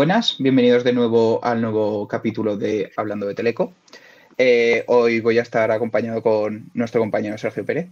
[0.00, 3.74] buenas, bienvenidos de nuevo al nuevo capítulo de Hablando de Teleco.
[4.38, 7.88] Eh, hoy voy a estar acompañado con nuestro compañero Sergio Pérez.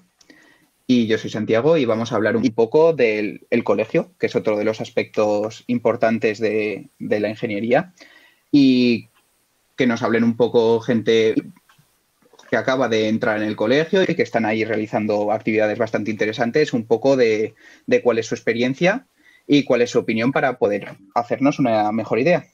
[0.87, 4.57] Y yo soy Santiago y vamos a hablar un poco del colegio, que es otro
[4.57, 7.93] de los aspectos importantes de, de la ingeniería.
[8.51, 9.09] Y
[9.77, 11.35] que nos hablen un poco gente
[12.49, 16.73] que acaba de entrar en el colegio y que están ahí realizando actividades bastante interesantes,
[16.73, 17.55] un poco de,
[18.03, 19.05] cuál es su experiencia
[19.49, 22.45] y cuál es su opinión para poder hacernos una mejor idea.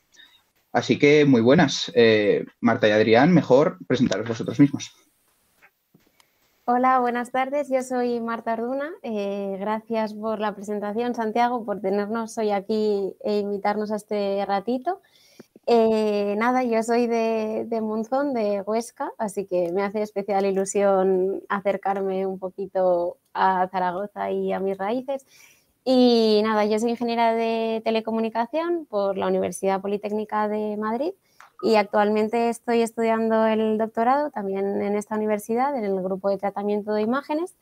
[0.72, 1.92] Así que muy buenas.
[1.94, 4.92] Eh, Marta y Adrián, mejor presentaros vosotros mismos.
[6.66, 7.68] Hola, buenas tardes.
[7.68, 8.90] Yo soy Marta Arduna.
[9.02, 15.02] Eh, gracias por la presentación, Santiago, por tenernos hoy aquí e invitarnos a este ratito.
[15.66, 21.42] Eh, nada, yo soy de, de, Monzón, de Huesca, así que me hace especial ilusión
[21.48, 25.26] acercarme un poquito a Zaragoza y a mis raíces.
[25.85, 31.13] Y nada, yo soy ingeniera de telecomunicación por la Universidad Politécnica de Madrid
[31.63, 36.95] y actualmente estoy estudiando el doctorado también en esta universidad, en el grupo de tratamiento
[36.95, 37.54] de imágenes.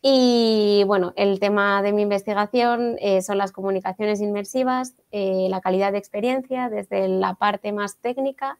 [0.00, 5.92] Y bueno, el tema de mi investigación eh, son las comunicaciones inmersivas, eh, la calidad
[5.92, 8.58] de experiencia, desde la parte más técnica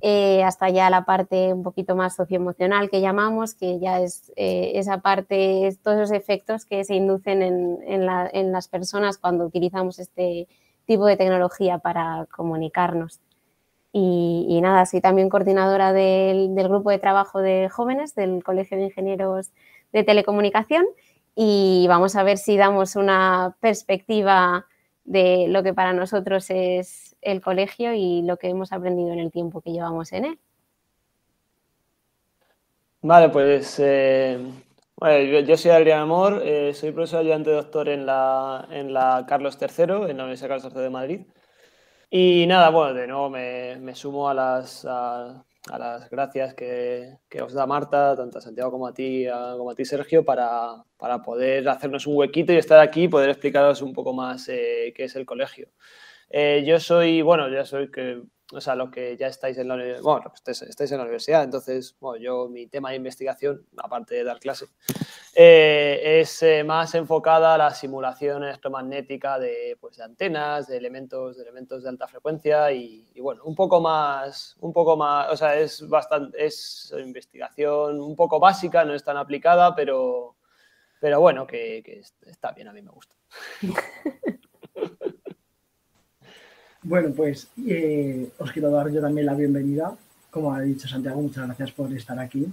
[0.00, 4.98] eh, hasta ya la parte un poquito más socioemocional que llamamos, que ya es esa
[4.98, 10.48] parte, todos esos efectos que se inducen en, las personas cuando utilizamos este
[10.86, 13.20] tipo de tecnología para comunicarnos.
[13.92, 18.84] Y, nada, soy también coordinadora del, del grupo de trabajo de jóvenes del Colegio de
[18.84, 19.50] Ingenieros
[19.92, 20.86] de telecomunicación
[21.34, 24.66] y vamos a ver si damos una perspectiva
[25.10, 29.32] de lo que para nosotros es el colegio y lo que hemos aprendido en el
[29.32, 30.38] tiempo que llevamos en él.
[33.02, 34.38] Vale, pues eh,
[35.48, 40.10] yo, soy Adrián Amor, eh, soy profesor ayudante doctor en la, en la Carlos III,
[40.10, 41.20] en la Universidad Carlos III de Madrid.
[42.08, 44.86] Y nada, bueno, de nuevo me, me sumo a las,
[45.68, 49.26] las gracias que, os da Marta, tanto a Santiago como a ti,
[49.56, 50.84] como a ti Sergio, para,
[51.24, 55.04] poder hacernos un huequito y estar aquí y poder explicaros un poco más eh, qué
[55.04, 55.68] es el colegio.
[56.30, 59.76] Eh, yo soy, bueno, ya soy que o sea, los que ya estáis en la
[60.02, 64.40] bueno, estáis, en la universidad, entonces, bueno, yo mi tema de investigación, aparte de dar
[64.40, 64.66] clase,
[65.34, 71.36] eh, es eh, más enfocada a la simulación electromagnética de, pues, de antenas, de elementos,
[71.36, 75.56] de elementos de alta frecuencia y, bueno, un poco más, un poco más, o sea,
[75.56, 80.36] es bastante, es investigación un poco básica, no es tan aplicada, pero,
[81.00, 83.14] pero bueno, que, que está bien, a mí me gusta.
[86.82, 89.94] Bueno, pues eh, os quiero dar yo también la bienvenida.
[90.30, 92.46] Como ha dicho Santiago, muchas gracias por estar aquí.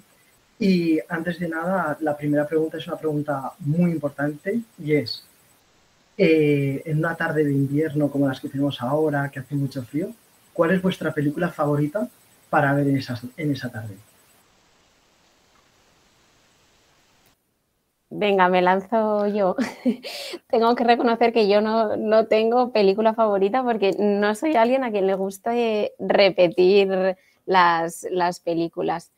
[0.60, 5.24] Y antes de nada, la primera pregunta es una pregunta muy importante y es,
[6.18, 10.12] eh, en una tarde de invierno como las que tenemos ahora, que hace mucho frío,
[10.54, 12.10] ¿cuál es vuestra película favorita
[12.50, 13.00] para ver en,
[13.38, 13.96] en esa tarde?
[18.10, 19.56] Venga, me lanzo yo.
[20.50, 25.08] tengo que reconocer que yo no, tengo película favorita porque no soy alguien a quien
[25.08, 25.52] le gusta
[26.00, 29.12] repetir las, películas.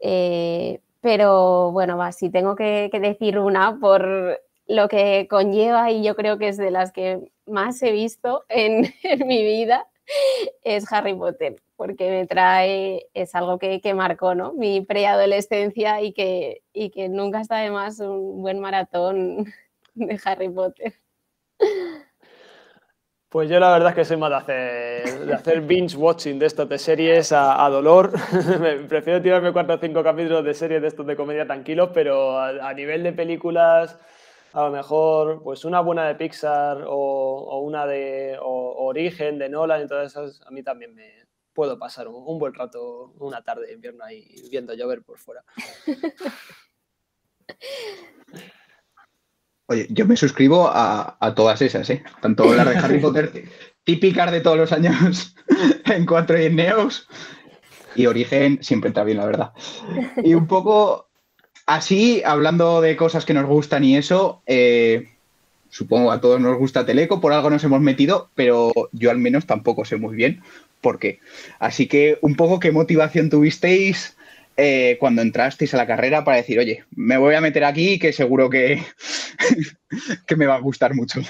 [0.00, 6.16] Eh, pero bueno, va, si tengo que, decir una por lo que conlleva y yo
[6.16, 8.92] creo que es de las que más he visto en
[9.26, 9.86] mi vida,
[10.64, 14.52] es Harry Potter porque me trae, es algo que, marcó ¿no?
[14.52, 19.46] mi preadolescencia y que, y que nunca está de más un buen maratón
[19.94, 20.94] de Harry Potter.
[23.28, 26.46] Pues yo la verdad es que soy más de hacer, de hacer binge watching de
[26.46, 28.12] estas de series a, dolor.
[28.88, 32.72] Prefiero tirarme cuatro o cinco capítulos de series de estos de comedia tranquilos, pero a,
[32.74, 33.98] nivel de películas,
[34.52, 39.88] a lo mejor pues una buena de Pixar o, una de Origen de Nolan y
[39.88, 44.04] todas esas, a mí también me, puedo pasar un, buen rato, una tarde de invierno
[44.04, 45.44] ahí viendo llover por fuera.
[49.66, 52.02] Oye, yo me suscribo a, todas esas, ¿eh?
[52.20, 53.44] Tanto las de Harry Potter,
[53.84, 55.34] típicas de todos los años
[55.86, 57.08] en 4 y en Neos,
[57.94, 59.52] y Origen siempre está bien, la verdad.
[60.22, 61.08] Y un poco
[61.66, 65.08] así, hablando de cosas que nos gustan y eso, eh,
[65.70, 69.46] supongo a todos nos gusta Teleco, por algo nos hemos metido, pero yo al menos
[69.46, 70.42] tampoco sé muy bien
[70.82, 71.20] por qué.
[71.58, 74.16] Así que un poco qué motivación tuvisteis
[74.58, 78.12] eh, cuando entrasteis a la carrera para decir, oye, me voy a meter aquí que
[78.12, 78.82] seguro que,
[80.26, 81.20] que me va a gustar mucho.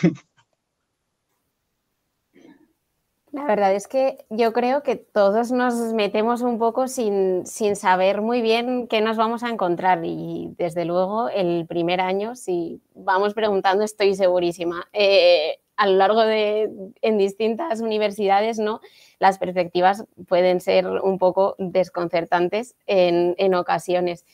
[3.32, 8.42] La verdad es que yo creo que todos nos metemos un poco sin, saber muy
[8.42, 13.84] bien qué nos vamos a encontrar y desde luego el primer año, si vamos preguntando,
[13.84, 16.70] estoy segurísima, eh, a lo largo de,
[17.00, 18.82] en distintas universidades, ¿no?
[19.22, 24.26] Las perspectivas pueden ser un poco desconcertantes en, ocasiones.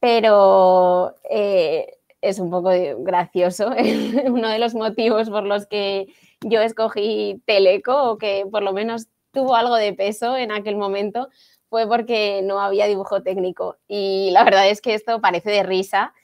[0.00, 2.70] Pero eh, es un poco
[3.00, 3.72] gracioso.
[4.24, 6.06] Uno de los motivos por los que
[6.40, 11.28] yo escogí Teleco, o que por lo menos tuvo algo de peso en aquel momento,
[11.68, 13.76] fue porque no había dibujo técnico.
[13.86, 16.14] Y la verdad es que esto parece de risa,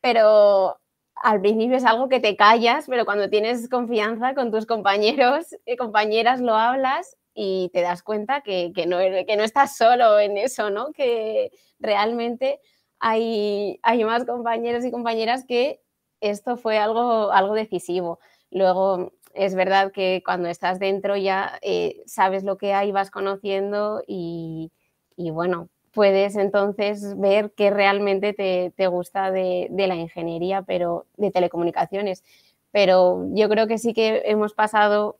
[0.00, 0.78] pero
[1.16, 5.76] al principio es algo que te callas, pero cuando tienes confianza con tus compañeros y
[5.76, 10.70] compañeras lo hablas y te das cuenta que, no, que no estás solo en eso,
[10.70, 10.92] ¿no?
[10.92, 12.60] Que realmente
[12.98, 15.80] hay, hay más compañeros y compañeras que
[16.20, 18.20] esto fue algo, algo decisivo.
[18.50, 24.02] Luego, es verdad que cuando estás dentro ya eh, sabes lo que hay, vas conociendo
[24.06, 24.72] y,
[25.16, 32.22] y bueno, puedes entonces ver qué realmente te, gusta de, la ingeniería, pero de telecomunicaciones.
[32.70, 35.18] Pero yo creo que sí que hemos pasado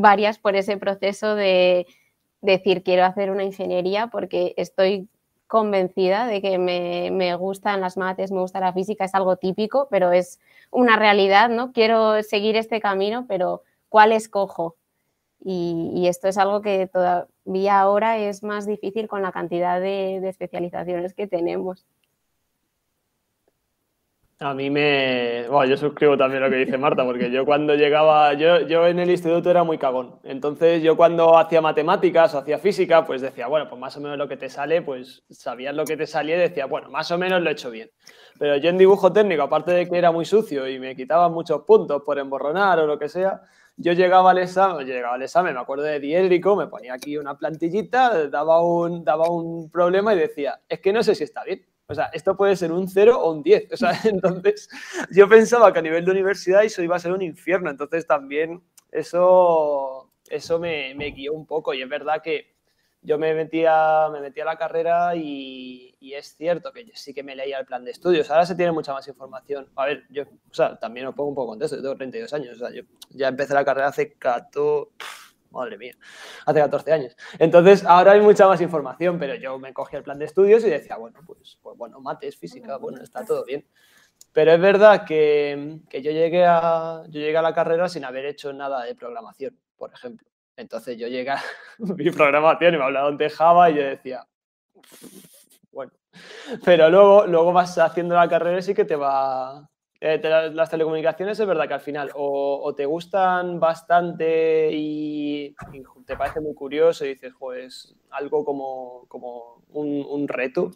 [0.00, 1.86] varias por ese proceso de
[2.40, 5.08] decir quiero hacer una ingeniería porque estoy
[5.46, 9.88] convencida de que me, me, gustan las mates, me gusta la física, es algo típico,
[9.90, 10.40] pero es
[10.70, 11.72] una realidad, ¿no?
[11.72, 14.76] Quiero seguir este camino, pero ¿cuál escojo?
[15.40, 21.14] Y, esto es algo que todavía ahora es más difícil con la cantidad de, especializaciones
[21.14, 21.86] que tenemos.
[24.40, 25.48] A mí me...
[25.48, 29.00] Bueno, yo suscribo también lo que dice Marta, porque yo cuando llegaba, yo, yo en
[29.00, 30.20] el instituto era muy cagón.
[30.22, 34.16] Entonces yo cuando hacía matemáticas o hacía física, pues decía, bueno, pues más o menos
[34.16, 37.18] lo que te sale, pues sabías lo que te salía y decía, bueno, más o
[37.18, 37.90] menos lo he hecho bien.
[38.38, 41.62] Pero yo en dibujo técnico, aparte de que era muy sucio y me quitaban muchos
[41.62, 43.40] puntos por emborronar o lo que sea,
[43.76, 47.36] yo llegaba al examen, llegaba al examen, me acuerdo de Diédrico, me ponía aquí una
[47.36, 51.64] plantillita, daba un, daba un problema y decía, es que no sé si está bien.
[51.88, 53.72] O sea, esto puede ser un 0 o un 10.
[53.72, 54.68] O sea, entonces
[55.10, 57.70] yo pensaba que a nivel de universidad eso iba a ser un infierno.
[57.70, 58.62] Entonces también
[58.92, 61.72] eso, eso me, me guió un poco.
[61.72, 62.58] Y es verdad que
[63.00, 67.36] yo me metía, me metía a la carrera y, es cierto que sí que me
[67.36, 68.30] leía el plan de estudios.
[68.30, 69.68] Ahora se tiene mucha más información.
[69.76, 71.76] A ver, yo o sea, también os pongo un poco contexto.
[71.76, 72.56] Yo tengo 32 años.
[72.56, 74.90] O sea, yo ya empecé la carrera hace 14...
[75.50, 75.94] Madre mía,
[76.44, 77.16] hace 14 años.
[77.38, 80.70] Entonces, ahora hay mucha más información, pero yo me cogía el plan de estudios y
[80.70, 83.66] decía, bueno, pues, pues bueno, mates, física, bueno, está todo bien.
[84.32, 88.26] Pero es verdad que, que yo, llegué a, yo llegué a la carrera sin haber
[88.26, 90.28] hecho nada de programación, por ejemplo.
[90.56, 91.42] Entonces yo llegué a
[91.78, 94.26] mi programación y me hablaban de Java y yo decía,
[95.70, 95.92] bueno,
[96.64, 99.68] pero luego, luego vas haciendo la carrera y sí que te va...
[100.00, 100.20] Eh,
[100.52, 105.56] las telecomunicaciones es verdad que al final o, te gustan bastante y,
[106.06, 110.70] te parece muy curioso y dices, pues algo como, como un, reto,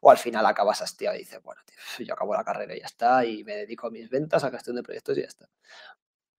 [0.00, 1.60] o al final acabas hastiado y dices, bueno,
[1.98, 4.76] yo acabo la carrera y ya está, y me dedico a mis ventas, a gestión
[4.76, 5.48] de proyectos y ya está.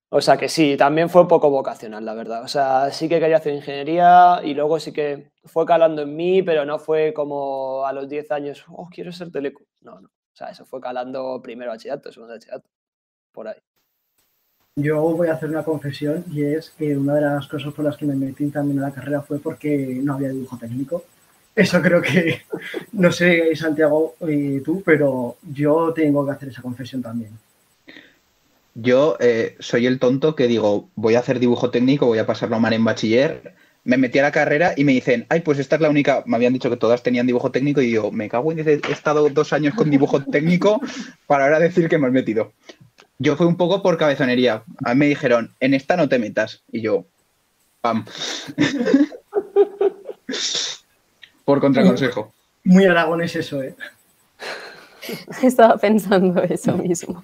[0.10, 2.42] O sea que sí, también fue un poco vocacional, la verdad.
[2.44, 6.42] O sea, sí que quería hacer ingeniería y luego sí que fue calando en mí,
[6.44, 9.66] pero no fue como a los 10 años, oh, quiero ser teleco.
[9.82, 10.10] No, no.
[10.38, 12.70] O sea, eso fue calando primero bachillerato, segundo bachillerato,
[13.32, 13.58] por ahí.
[14.76, 17.98] Yo voy a hacer una confesión y es que una de las cosas por las
[17.98, 21.04] que me metí también en la carrera fue porque no había dibujo técnico.
[21.56, 22.44] Eso creo que,
[22.92, 27.32] no sé, Santiago y tú, pero yo tengo que hacer esa confesión también.
[28.76, 32.60] Yo eh, soy el tonto que digo, voy a hacer dibujo técnico, voy a pasarlo
[32.60, 33.56] mal en bachiller.
[33.88, 36.22] Me metí a la carrera y me dicen, ay, pues esta es la única.
[36.26, 39.30] Me habían dicho que todas tenían dibujo técnico y yo, me cago en he estado
[39.30, 40.82] dos años con dibujo técnico
[41.26, 42.52] para ahora decir que me he metido.
[43.18, 44.64] Yo fui un poco por cabezonería.
[44.84, 46.64] A mí me dijeron, en esta no te metas.
[46.70, 47.06] Y yo,
[47.80, 48.04] pam.
[51.46, 52.34] por contraconsejo.
[52.66, 53.74] Muy aragones eso, ¿eh?
[55.42, 57.24] Estaba pensando eso mismo.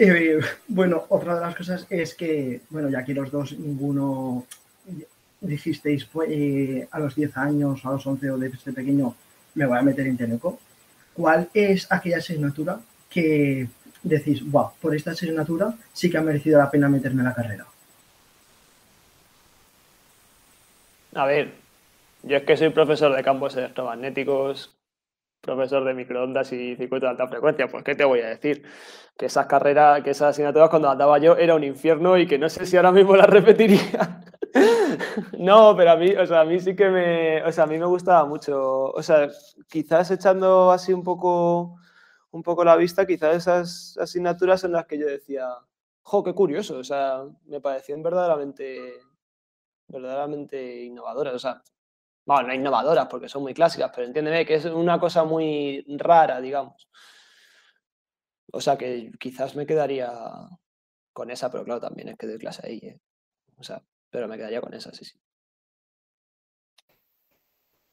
[0.00, 0.38] Eh,
[0.68, 4.46] bueno, otra de las cosas es que, bueno, ya que los dos, ninguno
[5.40, 9.16] dijisteis eh, a los 10 años, a los 11 o desde pequeño,
[9.54, 10.60] me voy a meter en Teleco.
[11.14, 12.78] ¿Cuál es aquella asignatura
[13.10, 13.66] que
[14.04, 17.66] decís, wow, por esta asignatura sí que ha merecido la pena meterme en la carrera?
[21.12, 21.54] A ver,
[22.22, 24.72] yo es que soy profesor de campos electromagnéticos,
[25.54, 28.62] profesor de microondas y circuitos de alta frecuencia, pues ¿qué te voy a decir?
[29.16, 32.38] Que esas carreras, que esas asignaturas cuando las daba yo era un infierno y que
[32.38, 34.20] no sé si ahora mismo las repetiría.
[35.38, 37.78] no, pero a mí, o sea, a mí sí que me, o sea, a mí
[37.78, 39.28] me gustaba mucho, o sea,
[39.68, 41.76] quizás echando así un poco,
[42.30, 45.46] un poco la vista, quizás esas asignaturas en las que yo decía,
[46.02, 49.00] jo, qué curioso, o sea, me parecían verdaderamente,
[49.88, 51.62] verdaderamente innovadoras, o sea,
[52.28, 56.42] bueno, no innovadoras porque son muy clásicas, pero entiéndeme que es una cosa muy rara,
[56.42, 56.86] digamos.
[58.52, 60.12] O sea que quizás me quedaría
[61.14, 62.80] con esa, pero claro, también es que doy clase ahí.
[62.82, 63.00] ¿eh?
[63.56, 65.18] O sea, pero me quedaría con esa, sí, sí.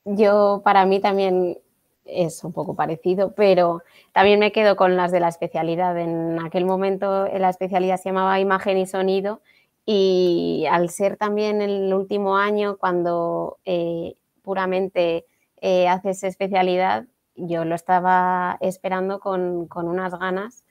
[0.04, 1.58] Yo, para mí también
[2.04, 5.98] es un poco parecido, pero también me quedo con las de la especialidad.
[5.98, 9.42] En aquel momento la especialidad se llamaba imagen y sonido
[9.86, 15.26] y al ser también el último año cuando eh, puramente
[15.58, 20.64] eh, haces especialidad, yo lo estaba esperando con, unas ganas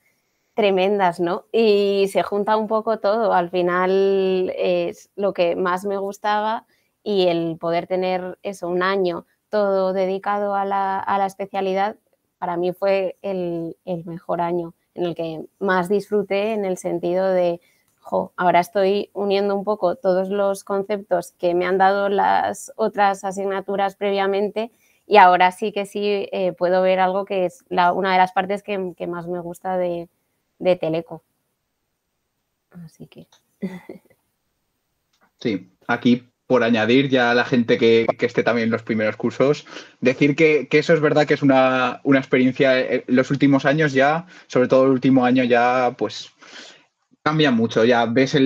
[0.54, 1.46] tremendas, ¿no?
[1.52, 3.34] Y se junta un poco todo.
[3.34, 6.66] Al final es lo que más me gustaba
[7.02, 11.96] y el poder tener eso, un año todo dedicado a la, especialidad,
[12.38, 17.60] para mí fue el, mejor año en el que más disfruté en el sentido de,
[18.36, 23.96] ahora estoy uniendo un poco todos los conceptos que me han dado las otras asignaturas
[23.96, 24.70] previamente
[25.06, 28.62] y ahora sí que sí eh, puedo ver algo que es una de las partes
[28.62, 30.08] que, más me gusta de,
[30.58, 31.22] Teleco.
[32.70, 33.26] Así que.
[35.40, 39.66] Sí, aquí por añadir ya a la gente que, esté también en los primeros cursos,
[40.00, 44.26] decir que, eso es verdad que es una, experiencia, en eh, los últimos años ya,
[44.46, 46.30] sobre todo el último año ya, pues
[47.24, 48.36] cambia mucho, ya ves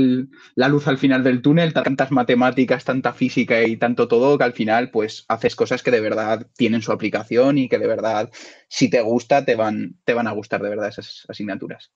[0.54, 4.52] la luz al final del túnel, tantas matemáticas, tanta física y tanto todo, que al
[4.52, 8.30] final pues haces cosas que de verdad tienen su aplicación y que de verdad,
[8.68, 11.90] si te gusta, te van, te van a gustar de verdad esas asignaturas.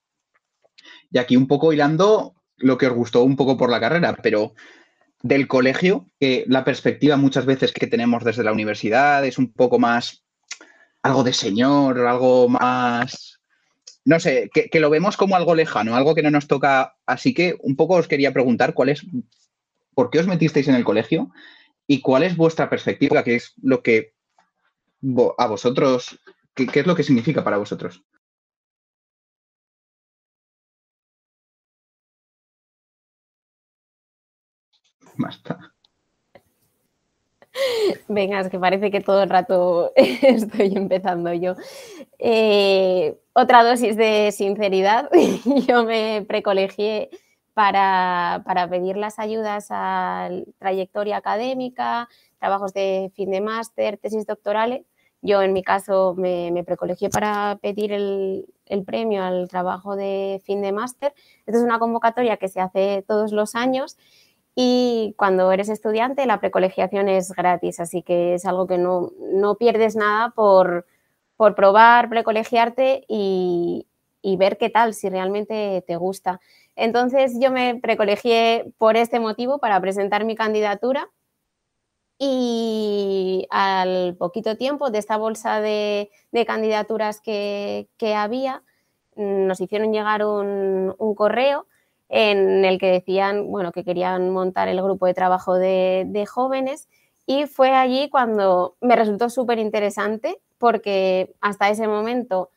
[1.09, 4.53] Y aquí un poco hilando lo que os gustó un poco por la carrera, pero
[5.21, 9.79] del colegio, que la perspectiva muchas veces que tenemos desde la universidad es un poco
[9.79, 10.25] más
[11.01, 13.32] algo de señor, algo más,
[14.05, 16.95] no sé, que, lo vemos como algo lejano, algo que no nos toca.
[17.05, 19.05] Así que un poco os quería preguntar cuál es,
[19.93, 21.31] por qué os metisteis en el colegio
[21.87, 24.13] y cuál es vuestra perspectiva, qué es lo que
[25.37, 26.19] a vosotros,
[26.55, 28.03] qué es lo que significa para vosotros.
[38.07, 41.55] Venga, es que parece que todo el rato estoy empezando yo.
[42.19, 45.09] Eh, otra dosis de sinceridad.
[45.67, 47.09] Yo me precolegié
[47.53, 54.85] para, pedir las ayudas a trayectoria académica, trabajos de fin de máster, tesis doctorales.
[55.21, 60.41] Yo en mi caso me, me precolegié para pedir el, el, premio al trabajo de
[60.43, 61.13] fin de máster.
[61.45, 63.97] Esta es una convocatoria que se hace todos los años
[64.55, 69.11] y cuando eres estudiante, la precolegiación es gratis, así que es algo que no,
[69.57, 70.85] pierdes nada por,
[71.37, 73.87] probar, precolegiarte y,
[74.21, 76.39] y, ver qué tal, si realmente te gusta.
[76.75, 81.09] Entonces yo me precolegié por este motivo, para presentar mi candidatura.
[82.19, 86.11] Y al poquito tiempo de esta bolsa de,
[86.45, 88.63] candidaturas que, había,
[89.15, 91.65] nos hicieron llegar un, un correo
[92.15, 96.87] en el que decían bueno, que querían montar el grupo de trabajo de, jóvenes
[97.25, 102.51] y fue allí cuando me resultó súper interesante porque hasta ese momento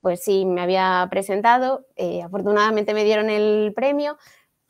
[0.00, 4.16] pues sí, me había presentado, eh, afortunadamente me dieron el premio,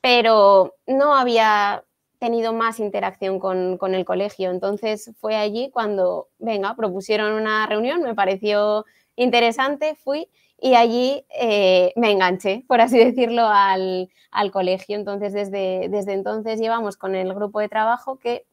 [0.01, 1.85] pero no había
[2.19, 4.51] tenido más interacción con, con, el colegio.
[4.51, 8.85] Entonces fue allí cuando, venga, propusieron una reunión, me pareció
[9.17, 10.29] interesante, fui
[10.63, 14.09] y allí eh, me enganché, por así decirlo, al,
[14.53, 14.97] colegio.
[14.97, 18.47] Entonces, desde, desde entonces llevamos con el grupo de trabajo que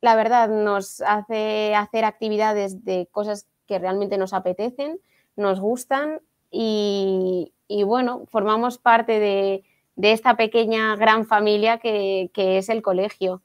[0.00, 4.98] la verdad nos hace hacer actividades de cosas que realmente nos apetecen,
[5.36, 7.52] nos gustan y,
[7.86, 9.64] bueno, formamos parte de,
[9.96, 13.42] esta pequeña gran familia que, es el colegio,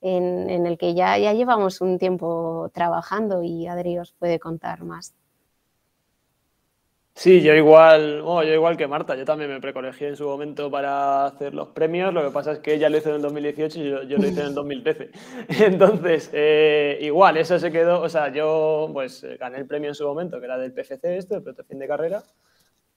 [0.00, 4.82] en, en, el que ya, ya llevamos un tiempo trabajando y Adri os puede contar
[4.84, 5.14] más.
[7.18, 11.24] Sí, yo igual, yo igual que Marta, yo también me precolegié en su momento para
[11.26, 13.90] hacer los premios, lo que pasa es que ella lo hizo en el 2018 y
[14.08, 15.10] yo, lo hice en el 2013.
[15.66, 20.06] Entonces, eh, igual, eso se quedó, o sea, yo pues gané el premio en su
[20.06, 22.22] momento, que era del PFC esto, el protección de carrera,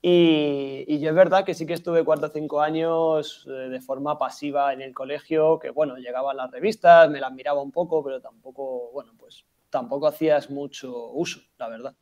[0.04, 3.82] y, y, yo es verdad que sí que estuve cuatro o cinco años eh, de
[3.82, 8.04] forma pasiva en el colegio, que bueno, llegaban las revistas, me las miraba un poco,
[8.04, 11.96] pero tampoco, bueno, pues tampoco hacías mucho uso, la verdad.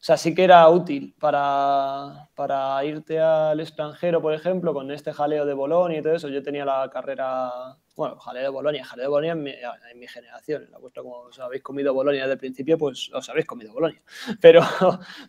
[0.00, 5.44] O sea, sí que era útil para, irte al extranjero, por ejemplo, con este jaleo
[5.44, 6.28] de Bolonia y todo eso.
[6.30, 10.08] Yo tenía la carrera, bueno, jaleo de Bolonia, jaleo de Bolonia en mi, en mi
[10.08, 10.62] generación.
[10.64, 13.74] En la vuestra, como os habéis comido Bolonia desde el principio, pues os habéis comido
[13.74, 14.02] Bolonia.
[14.40, 14.62] Pero,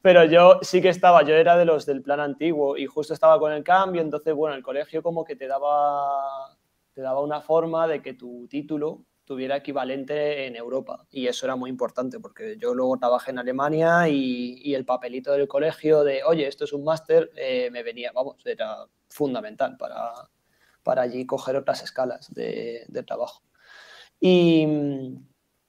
[0.01, 3.37] pero yo sí que estaba, yo era de los del plan antiguo y justo estaba
[3.39, 4.01] con el cambio.
[4.01, 6.57] Entonces, bueno, el colegio como que te daba,
[6.93, 11.05] te daba una forma de que tu título tuviera equivalente en Europa.
[11.09, 15.47] Y eso era muy importante porque yo luego trabajé en Alemania y, el papelito del
[15.47, 20.11] colegio de, oye, esto es un máster, eh, me venía, vamos, era fundamental para,
[20.83, 23.43] para allí coger otras escalas de, trabajo.
[24.19, 24.65] Y,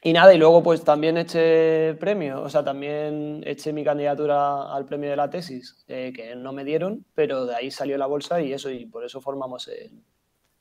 [0.02, 4.84] y, nada, y luego pues también eché premio, o sea, también eché mi candidatura al
[4.84, 8.40] premio de la tesis, eh, que no me dieron, pero de ahí salió la bolsa
[8.40, 10.02] y eso, y por eso formamos el,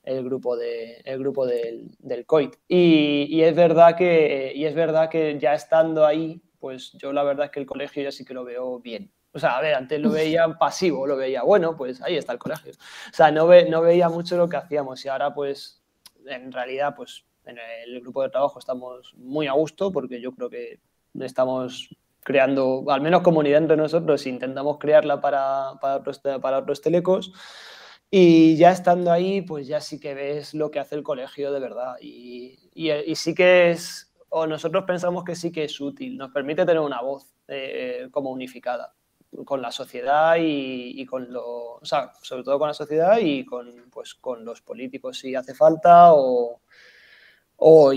[0.03, 2.55] el grupo, de, el grupo del, del COIT.
[2.67, 7.45] Y, es verdad que, y es verdad que ya estando ahí, pues yo la verdad
[7.45, 9.11] es que el colegio ya sí que lo veo bien.
[9.33, 12.39] O sea, a ver, antes lo veía pasivo, lo veía, bueno, pues ahí está el
[12.39, 12.73] colegio.
[12.73, 15.81] O sea, no, ve, no veía mucho lo que hacíamos y ahora pues
[16.25, 20.49] en realidad pues en el grupo de trabajo estamos muy a gusto porque yo creo
[20.49, 20.79] que
[21.19, 21.89] estamos
[22.23, 27.33] creando, al menos comunidad entre nosotros, intentamos crearla para, para, otros, para otros telecos
[28.13, 31.61] y ya estando ahí, pues ya sí que ves lo que hace el colegio de
[31.61, 31.95] verdad.
[32.01, 36.65] Y, y, sí que es, o nosotros pensamos que sí que es útil, nos permite
[36.65, 38.93] tener una voz eh, como unificada
[39.45, 43.89] con la sociedad y, con lo, o sea, sobre todo con la sociedad y con,
[43.89, 46.59] pues, con los políticos si hace falta o,
[47.55, 47.93] o,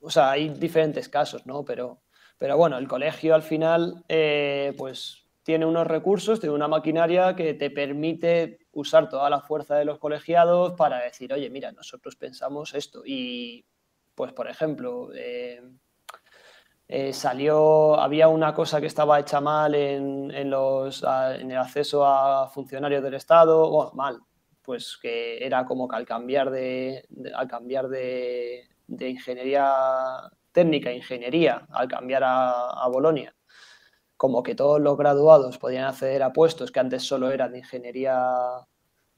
[0.00, 1.64] o sea, hay diferentes casos, ¿no?
[1.64, 2.02] Pero,
[2.38, 7.54] pero bueno, el colegio al final, eh, pues tiene unos recursos, tiene una maquinaria que
[7.54, 12.74] te permite usar toda la fuerza de los colegiados para decir, oye, mira, nosotros pensamos
[12.74, 13.02] esto.
[13.04, 13.64] Y,
[14.14, 15.60] pues, por ejemplo, eh,
[16.86, 22.48] eh, salió, había una cosa que estaba hecha mal en, los, en, el acceso a
[22.48, 24.20] funcionarios del Estado, bueno, mal,
[24.62, 27.04] pues que era como que al cambiar de,
[27.34, 33.34] al cambiar de, ingeniería técnica, ingeniería, al cambiar a, a Bolonia,
[34.18, 38.20] como que todos los graduados podían acceder a puestos que antes solo eran de ingeniería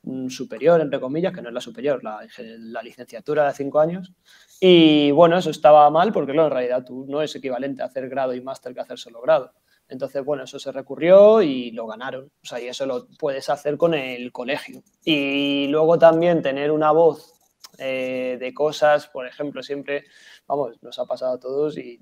[0.03, 4.13] mm, superior, entre comillas, que no es la superior, la, licenciatura de cinco años.
[4.61, 8.35] Y bueno, eso estaba mal porque en realidad tú no es equivalente a hacer grado
[8.35, 9.53] y máster que hacer solo grado.
[9.89, 12.31] Entonces, bueno, eso se recurrió y lo ganaron.
[12.43, 14.83] O sea, y eso lo puedes hacer con el colegio.
[15.03, 17.33] Y luego también tener una voz
[17.79, 20.05] eh, de cosas, por ejemplo, siempre,
[20.47, 21.99] vamos, nos ha pasado a todos y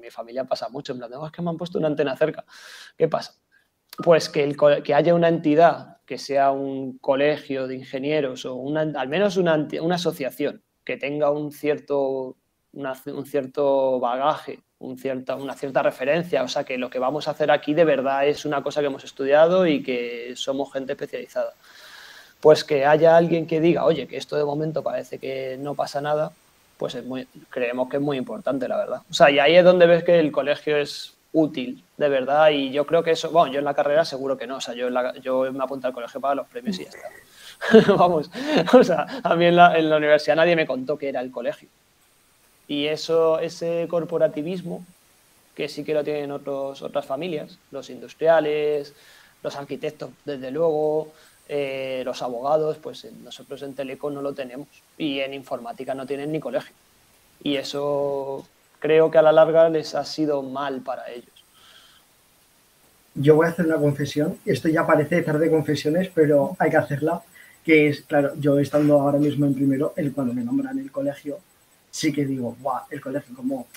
[0.00, 2.44] mi familia pasa mucho, en plan, es que me han puesto una antena cerca.
[2.96, 3.34] ¿Qué pasa?
[4.02, 9.08] Pues que, el, que haya una entidad, que sea un colegio de ingenieros o al
[9.08, 12.36] menos una, una asociación que tenga un cierto,
[12.72, 17.30] un cierto bagaje, un cierta, una cierta referencia, o sea que lo que vamos a
[17.30, 21.54] hacer aquí de verdad es una cosa que hemos estudiado y que somos gente especializada.
[22.40, 26.02] Pues que haya alguien que diga, oye, que esto de momento parece que no pasa
[26.02, 26.32] nada,
[26.76, 29.02] pues es muy, creemos que es muy importante, la verdad.
[29.10, 32.70] O sea, y ahí es donde ves que el colegio es útil, de verdad, y
[32.70, 34.88] yo creo que eso, bueno, yo en la carrera seguro que no, o sea, yo,
[35.20, 37.94] yo me apunto al colegio para los premios y ya está.
[37.96, 38.30] Vamos,
[38.72, 41.30] o sea, a mí en la, en la universidad nadie me contó que era el
[41.30, 41.68] colegio.
[42.68, 44.84] Y eso, ese corporativismo,
[45.54, 48.94] que sí que lo tienen otros, otras familias, los industriales,
[49.42, 51.12] los arquitectos, desde luego,
[51.48, 56.32] eh, los abogados, pues nosotros en Teleco no lo tenemos y en informática no tienen
[56.32, 56.74] ni colegio.
[57.42, 58.46] Y eso
[58.78, 61.28] creo que a la larga les ha sido mal para ellos.
[63.14, 66.76] Yo voy a hacer una confesión, esto ya parece tarde de confesiones, pero hay que
[66.78, 67.22] hacerla,
[67.64, 71.38] que es, claro, yo estando ahora mismo en primero, el, cuando me nombran el colegio,
[71.90, 73.68] sí que digo, guau, el colegio como,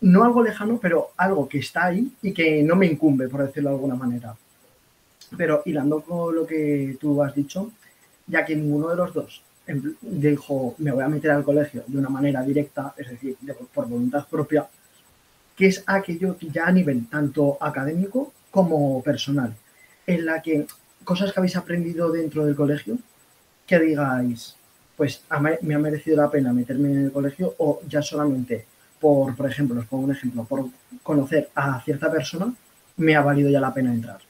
[0.00, 3.70] no algo lejano, pero algo que está ahí y que no me incumbe, por decirlo
[3.70, 4.34] de alguna manera.
[5.36, 7.70] Pero hilando con lo que tú has dicho,
[8.26, 9.42] ya que ninguno de los dos
[10.00, 13.36] dijo, me voy a meter al colegio de una manera directa, es decir,
[13.74, 14.66] por voluntad propia,
[15.54, 19.54] que es aquello ya a nivel tanto académico como personal,
[20.06, 20.66] en la que
[21.04, 22.98] cosas que habéis aprendido dentro del colegio,
[23.66, 24.56] que digáis,
[24.96, 25.22] pues
[25.62, 28.64] me ha merecido la pena meterme en el colegio o ya solamente
[29.00, 30.66] por, por ejemplo, os pongo un ejemplo, por
[31.02, 32.52] conocer a cierta persona,
[32.96, 34.20] me ha valido ya la pena entrar.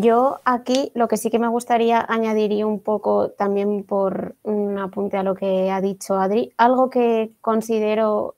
[0.00, 5.16] Yo aquí lo que sí que me gustaría añadir un poco también por un apunte
[5.16, 8.36] a lo que ha dicho Adri, algo que considero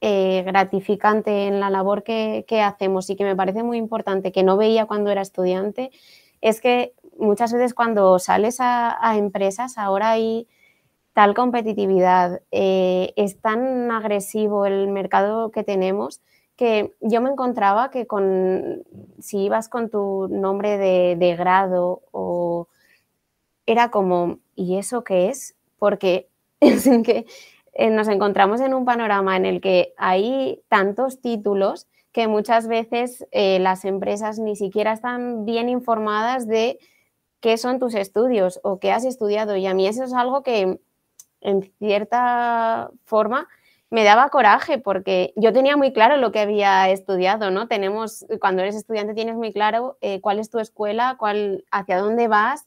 [0.00, 4.56] eh, gratificante en la labor que, hacemos y que me parece muy importante, que no
[4.56, 5.92] veía cuando era estudiante,
[6.40, 10.48] es que muchas veces cuando sales a, empresas ahora hay
[11.12, 16.20] tal competitividad, eh, es tan agresivo el mercado que tenemos
[16.56, 18.84] que yo me encontraba que con,
[19.20, 22.68] si ibas con tu nombre de, grado o
[23.66, 25.56] era como, ¿y eso qué es?
[25.78, 26.28] Porque
[26.60, 27.26] que
[27.74, 33.26] eh, nos encontramos en un panorama en el que hay tantos títulos que muchas veces
[33.30, 36.78] eh, las empresas ni siquiera están bien informadas de
[37.40, 39.56] qué son tus estudios o qué has estudiado.
[39.56, 40.78] Y a mí eso es algo que
[41.40, 43.48] en cierta forma
[43.92, 47.68] me daba coraje porque yo tenía muy claro lo que había estudiado, ¿no?
[47.68, 52.26] Tenemos, cuando eres estudiante tienes muy claro eh, cuál es tu escuela, cuál, hacia dónde
[52.26, 52.66] vas,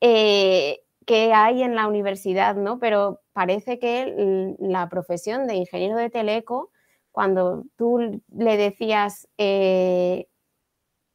[0.00, 2.78] eh, qué hay en la universidad, ¿no?
[2.78, 6.70] Pero parece que la profesión de ingeniero de teleco,
[7.10, 10.28] cuando tú le decías eh,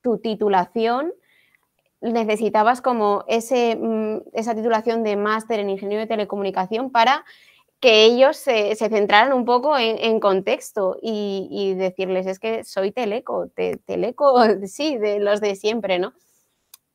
[0.01, 1.13] tu titulación,
[2.01, 7.23] necesitabas como ese, mm, esa titulación de máster en ingeniero de telecomunicación para
[7.79, 13.49] que ellos se, centraran un poco en, contexto y, decirles, es que soy teleco,
[13.85, 16.13] teleco, sí, de los de siempre, ¿no?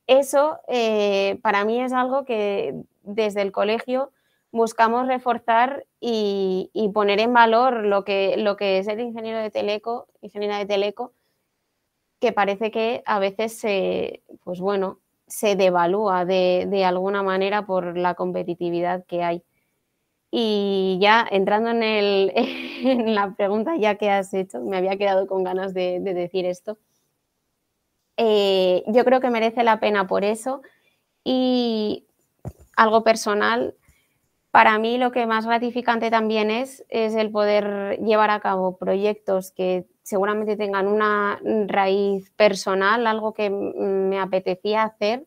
[0.06, 4.10] Eso eh, para mí es algo que desde el colegio
[4.50, 10.08] buscamos reforzar y, poner en valor lo que, lo que es el ingeniero de teleco,
[10.20, 11.12] ingeniera de teleco,
[12.20, 17.96] que parece que a veces se, pues bueno, se devalúa de, de alguna manera por
[17.96, 19.42] la competitividad que hay.
[20.30, 20.71] Y
[21.02, 26.00] ya entrando en, la pregunta ya que has hecho, me había quedado con ganas de,
[26.00, 26.78] decir esto.
[28.16, 30.62] Eh, yo creo que merece la pena por eso.
[31.24, 32.06] Y
[32.76, 33.74] algo personal,
[34.50, 39.50] para mí lo que más gratificante también es, es el poder llevar a cabo proyectos
[39.50, 45.26] que seguramente tengan una raíz personal, algo que me apetecía hacer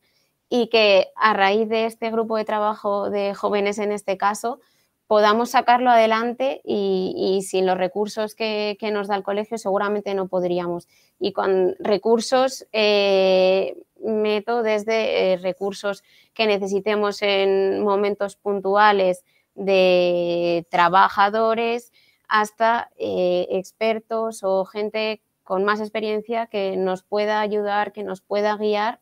[0.49, 4.59] y que a raíz de este grupo de trabajo de jóvenes en este caso,
[5.07, 10.87] podamos sacarlo adelante y, sin los recursos que, nos da el colegio seguramente no podríamos.
[11.19, 21.91] Y con recursos eh, meto desde eh, recursos que necesitemos en momentos puntuales de trabajadores
[22.27, 28.57] hasta eh, expertos o gente con más experiencia que nos pueda ayudar, que nos pueda
[28.57, 28.99] guiar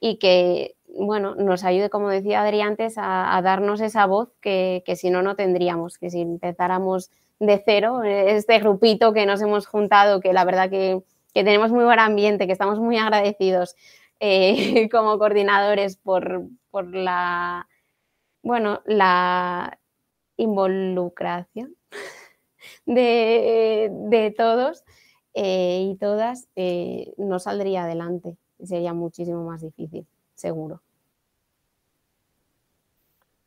[0.00, 5.10] y que bueno, nos ayude, como decía Adri antes, a, darnos esa voz que, si
[5.10, 10.32] no, no tendríamos, que si empezáramos de cero, este grupito que nos hemos juntado, que
[10.32, 11.02] la verdad que,
[11.34, 13.76] tenemos muy buen ambiente, que estamos muy agradecidos
[14.18, 17.68] eh, como coordinadores por, la,
[18.42, 19.78] bueno, la
[20.36, 21.76] involucración
[22.86, 24.84] de, todos
[25.34, 30.80] eh, y todas, eh, no saldría adelante, sería muchísimo más difícil seguro.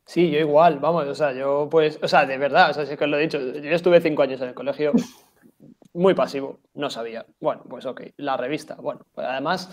[0.04, 3.04] Sí, yo igual, vamos, o sea, yo pues, o sea, de verdad, o sea, que
[3.04, 4.92] os lo he dicho, yo estuve cinco años en el colegio,
[5.94, 7.24] muy pasivo, no sabía.
[7.40, 9.70] Bueno, pues ok, la revista, bueno, pues además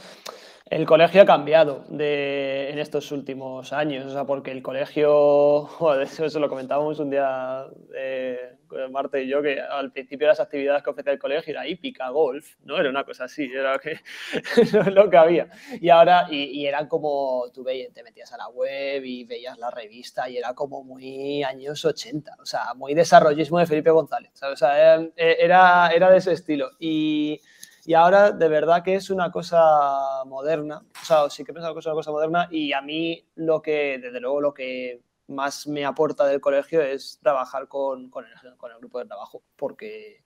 [0.70, 6.04] el colegio ha cambiado de, en estos últimos años, o sea, porque el colegio, joder,
[6.04, 8.56] eso lo comentábamos un día eh,
[8.92, 12.56] Marta y yo, que al principio las actividades que ofrecía el colegio era hípica, golf,
[12.66, 12.78] ¿no?
[12.78, 14.00] Era una cosa así, era que,
[14.92, 15.48] lo que había.
[15.82, 19.72] Y ahora, y, era como, tú veías, te metías a la web y veías la
[19.72, 24.56] revista y era como muy años 80, o sea, muy desarrollismo de Felipe González, O
[24.56, 26.70] sea, era, era de ese estilo.
[26.80, 27.42] Y
[27.90, 31.60] y ahora de verdad que es una cosa moderna, o sea, sí que he que
[31.60, 32.48] es una cosa moderna.
[32.52, 37.18] Y a mí lo que, desde luego, lo que más me aporta del colegio es
[37.20, 40.24] trabajar con, con, el, grupo de trabajo, porque,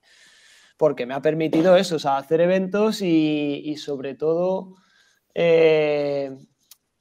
[0.76, 4.74] porque me ha permitido eso, o sea, hacer eventos y, y sobre todo
[5.34, 6.36] eh,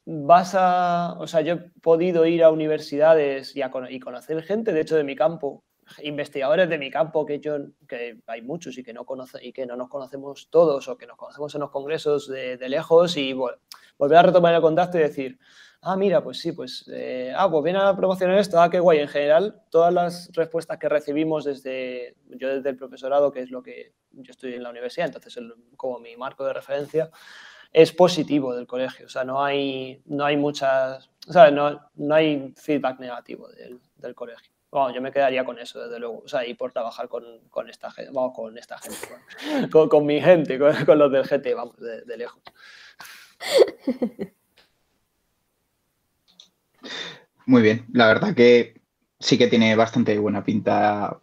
[0.06, 4.71] vas a, o sea, yo he podido ir a universidades y, a, y conocer gente,
[4.71, 5.65] de hecho, de mi campo,
[6.01, 9.65] investigadores de mi campo, que yo, que hay muchos y que no conoce, y que
[9.65, 14.17] no nos conocemos todos o que nos conocemos en los congresos de, lejos y volver
[14.17, 15.39] a retomar el contacto y decir,
[15.81, 18.99] ah, mira, pues sí, pues, eh, ah, pues viene a promocionar esto, ah, qué guay.
[18.99, 23.61] En general, todas las respuestas que recibimos desde, yo desde el profesorado, que es lo
[23.61, 25.37] que yo estoy en la universidad, entonces
[25.75, 27.09] como mi marco de referencia,
[27.71, 32.15] es positivo del colegio, o sea, no hay, no hay muchas, o sea, no, no
[32.15, 34.52] hay feedback negativo del, del colegio
[34.93, 36.23] yo me quedaría con eso, desde luego.
[36.25, 37.23] O sea, y por trabajar con,
[37.69, 38.97] esta gente, vamos, con esta gente,
[39.69, 42.41] con, mi gente, con, los del GT, vamos, de, lejos.
[47.45, 48.81] Muy bien, la verdad que
[49.19, 51.19] sí que tiene bastante buena pinta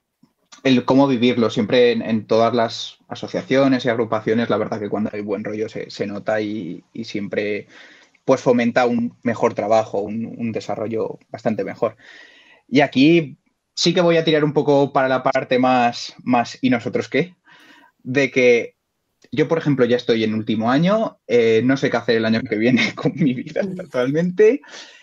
[0.63, 1.51] el cómo vivirlo.
[1.51, 6.07] Siempre en, todas las asociaciones y agrupaciones, la verdad que cuando hay buen rollo se,
[6.07, 7.67] nota y, siempre
[8.25, 11.97] pues fomenta un mejor trabajo, un, un desarrollo bastante mejor.
[12.71, 13.37] Y aquí
[13.75, 17.35] sí que voy a tirar un poco para la parte más, más ¿y nosotros qué?
[18.03, 18.77] De que
[19.33, 22.41] yo, por ejemplo, ya estoy en último año, eh, no sé qué hacer el año
[22.43, 24.61] que viene con mi vida actualmente,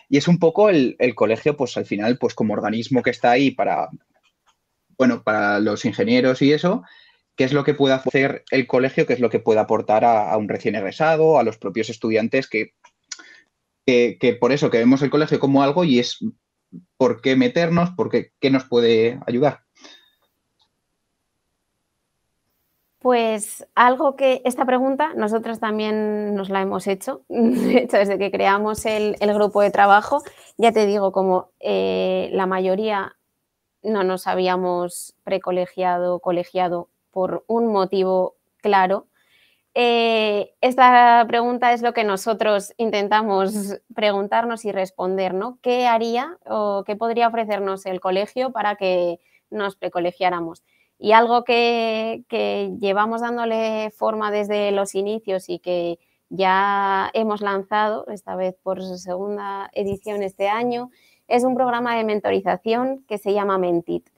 [0.09, 3.51] y es un poco el, colegio, pues al final, pues como organismo que está ahí
[3.51, 3.89] para,
[4.97, 6.83] bueno, para los ingenieros y eso,
[7.35, 10.35] qué es lo que puede hacer el colegio, qué es lo que puede aportar a,
[10.37, 12.73] un recién egresado, a los propios estudiantes, que,
[13.85, 16.19] que, que, por eso que vemos el colegio como algo y es
[16.97, 19.61] por qué meternos, por qué, qué nos puede ayudar.
[22.99, 28.31] Pues algo que esta pregunta nosotros también nos la hemos hecho, de hecho desde que
[28.31, 30.23] creamos el, grupo de trabajo,
[30.57, 33.15] ya te digo, como eh, la mayoría
[33.83, 39.07] no nos habíamos precolegiado, colegiado por un motivo claro,
[39.79, 45.59] eh, esta pregunta es lo que nosotros intentamos preguntarnos y responder, ¿no?
[45.61, 49.19] ¿Qué haría o qué podría ofrecernos el colegio para que
[49.51, 50.63] nos precolegiáramos?
[50.97, 52.23] Y algo que,
[52.79, 59.69] llevamos dándole forma desde los inicios y que ya hemos lanzado, esta vez por segunda
[59.73, 60.89] edición este año,
[61.27, 64.09] es un programa de mentorización que se llama Mentit.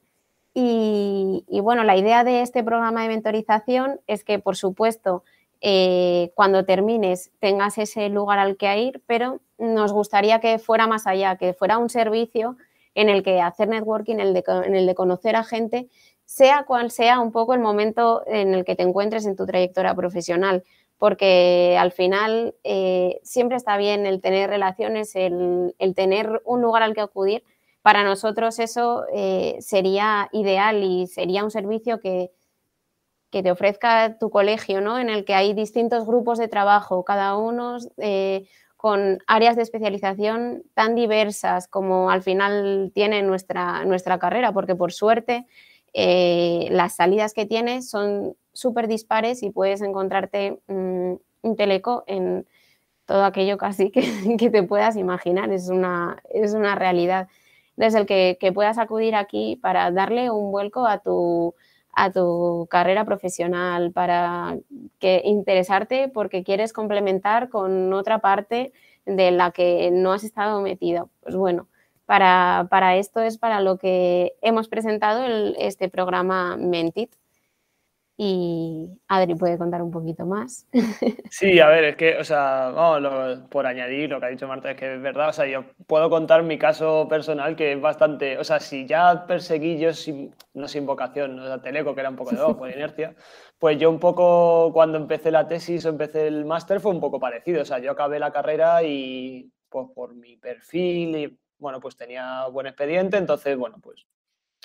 [0.54, 5.24] Y, bueno, la idea de este programa de mentorización es que, por supuesto,
[5.62, 11.06] eh, cuando termines tengas ese lugar al que ir, pero nos gustaría que fuera más
[11.08, 12.58] allá, que fuera un servicio
[12.96, 15.90] en el que hacer networking, en el de conocer a gente,
[16.26, 19.96] sea cual sea un poco el momento en el que te encuentres en tu trayectoria
[19.96, 20.64] profesional,
[21.00, 26.94] porque al final eh, siempre está bien el tener relaciones, el, tener un lugar al
[26.94, 27.44] que acudir.
[27.82, 32.32] Para nosotros eso eh, sería ideal y sería un servicio que,
[33.32, 35.00] que, te ofrezca tu colegio, ¿no?
[35.00, 40.64] en el que hay distintos grupos de trabajo, cada uno eh, con áreas de especialización
[40.74, 45.46] tan diversas como al final tiene nuestra, nuestra carrera, porque por suerte
[45.94, 52.46] eh, las salidas que tienes son súper dispares y puedes encontrarte mm, un teleco en
[53.06, 54.02] todo aquello casi que,
[54.52, 55.52] te puedas imaginar.
[55.52, 57.28] Es una, es una realidad.
[57.76, 61.56] Desde el que, puedas acudir aquí para darle un vuelco a tu,
[62.02, 64.58] a tu carrera profesional, para
[65.00, 68.72] que interesarte porque quieres complementar con otra parte
[69.06, 71.10] de la que no has estado metido.
[71.22, 71.68] Pues bueno,
[72.06, 75.26] para, esto es para lo que hemos presentado
[75.58, 77.12] este programa Mentit.
[78.22, 80.68] Y Adri puede contar un poquito más.
[81.32, 84.72] Sí, a ver, es que, o sea, vamos, por añadir lo que ha dicho Marta,
[84.72, 88.38] es que es verdad, o sea, yo puedo contar mi caso personal que es bastante,
[88.38, 92.10] o sea, si ya perseguí yo sin, no sin vocación, o sea, Teleco, que era
[92.10, 93.16] un poco de por inercia,
[93.58, 97.22] pues yo un poco cuando empecé la tesis o empecé el máster fue un poco
[97.22, 101.96] parecido, o sea, yo acabé la carrera y pues por mi perfil y bueno, pues
[101.96, 104.06] tenía buen expediente, entonces, bueno, pues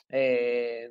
[0.09, 0.91] eh,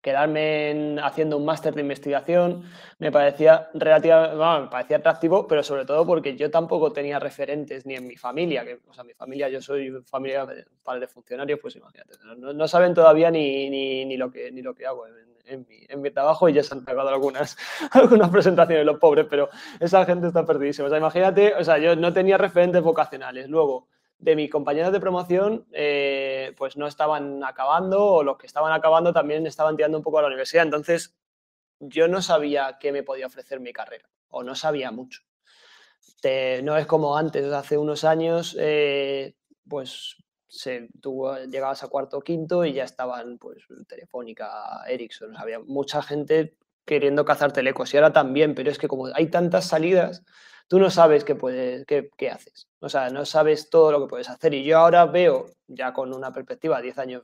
[0.00, 2.62] quedarme haciendo un máster de investigación
[2.98, 7.94] me parecía relativamente, me parecía atractivo, pero sobre todo porque yo tampoco tenía referentes ni
[7.94, 11.76] en mi familia, que, o sea, mi familia, yo soy familia de padres funcionarios, pues
[11.76, 16.00] imagínate, no, saben todavía ni, ni, lo que, ni lo que hago en, mi, en,
[16.00, 17.56] mi, trabajo y ya se han pegado algunas,
[17.90, 19.48] algunas presentaciones los pobres, pero
[19.80, 20.86] esa gente está perdidísima.
[20.86, 23.48] O sea, imagínate, o sea, yo no tenía referentes vocacionales.
[23.48, 28.72] Luego, de mis compañeros de promoción eh, pues no estaban acabando o los que estaban
[28.72, 30.64] acabando también estaban tirando un poco a la universidad.
[30.64, 31.16] Entonces
[31.80, 35.22] yo no sabía qué me podía ofrecer mi carrera o no sabía mucho.
[36.62, 39.36] no es como antes, hace unos años, eh,
[39.68, 40.16] pues
[40.48, 46.02] se, tú llegabas a cuarto o quinto y ya estaban pues Telefónica, Ericsson, había mucha
[46.02, 50.24] gente queriendo cazar telecos y ahora también, pero es que como hay tantas salidas,
[50.68, 52.68] tú no sabes qué, puedes, qué, haces.
[52.80, 54.54] O sea, no sabes todo lo que puedes hacer.
[54.54, 57.22] Y yo ahora veo, ya con una perspectiva, 10 años,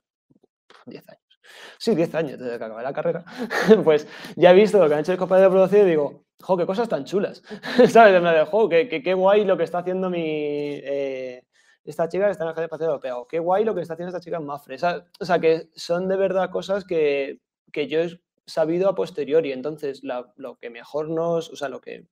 [0.86, 1.40] 10 años,
[1.78, 3.24] sí, 10 años desde que acabé la carrera,
[3.84, 6.56] pues ya he visto lo que han hecho el compañero de producción y digo, jo,
[6.56, 7.42] qué cosas tan chulas.
[7.88, 8.22] ¿Sabes?
[8.22, 10.80] Me digo, qué, qué, guay lo que está haciendo mi...
[10.84, 11.44] Eh,
[11.84, 14.24] esta chica que está en el Agencia Europeo, qué guay lo que está haciendo esta
[14.24, 14.76] chica en Mafre.
[14.76, 17.40] O sea, que son de verdad cosas que,
[17.72, 19.50] que yo he sabido a posteriori.
[19.50, 22.06] Entonces, lo que mejor nos, o sea, lo que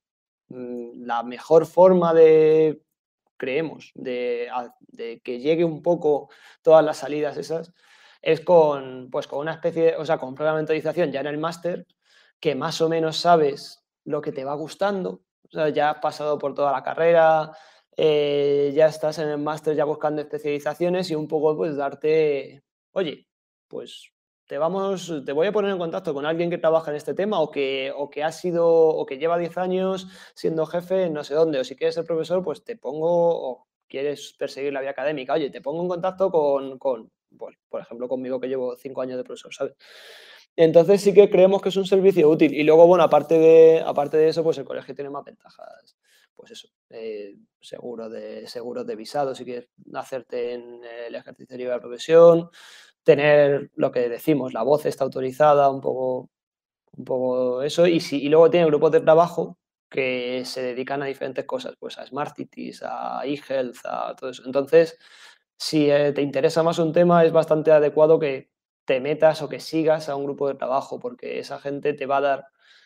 [0.51, 2.81] la mejor forma de,
[3.37, 4.49] creemos, de,
[5.23, 6.29] que llegue un poco
[6.61, 7.73] todas las salidas esas,
[8.21, 11.87] es con, pues, con una especie, o sea, con programatorización ya en el máster,
[12.39, 15.21] que más o menos sabes lo que te va gustando,
[15.73, 17.51] ya has pasado por toda la carrera,
[17.97, 23.27] eh, ya estás en el máster ya buscando especializaciones y un poco pues darte, oye,
[23.67, 24.11] pues
[24.51, 27.39] te vamos, te voy a poner en contacto con alguien que trabaja en este tema
[27.39, 31.35] o que, o que ha sido, o que lleva 10 años siendo jefe no sé
[31.35, 35.35] dónde, o si quieres ser profesor, pues te pongo, o quieres perseguir la vía académica,
[35.35, 39.15] oye, te pongo en contacto con, con pues, por ejemplo, conmigo que llevo 5 años
[39.15, 39.73] de profesor, ¿sabes?
[40.57, 42.53] Entonces sí que creemos que es un servicio útil.
[42.53, 45.95] Y luego, bueno, aparte de, aparte de eso, pues el colegio tiene más ventajas.
[46.35, 51.65] Pues eso, eh, seguro de, seguros de visado si quieres hacerte en el ejercicio de
[51.65, 52.49] la profesión,
[53.03, 56.29] tener lo que decimos, la voz está autorizada, un poco,
[56.97, 59.57] un poco eso, y, si, y luego tiene grupos de trabajo
[59.89, 64.43] que se dedican a diferentes cosas, pues a Smart Cities, a eHealth, a todo eso.
[64.45, 64.97] Entonces,
[65.57, 68.49] si eh, te interesa más un tema, es bastante adecuado que
[68.85, 72.17] te metas o que sigas a un grupo de trabajo, porque esa gente te va
[72.17, 72.45] a dar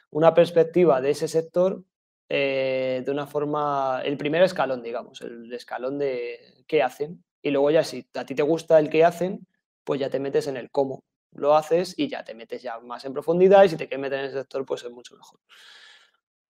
[0.10, 1.84] una perspectiva de ese sector
[2.28, 7.24] eh, de una forma, el primer escalón, digamos, el escalón de qué hacen.
[7.42, 9.46] Y luego ya si a ti te gusta el qué hacen,
[9.86, 13.06] pues ya te metes en el cómo lo haces y ya te metes ya más
[13.06, 15.40] en profundidad y si te quieres meter en ese sector, pues es mucho mejor.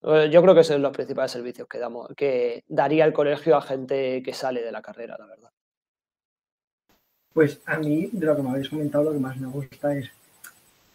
[0.04, 3.58] Eh, yo creo que esos son los principales servicios que, damos, que daría el colegio
[3.58, 5.50] a gente que sale de la carrera, la verdad.
[7.34, 10.10] Pues a mí, de lo que me habéis comentado, lo que más me gusta es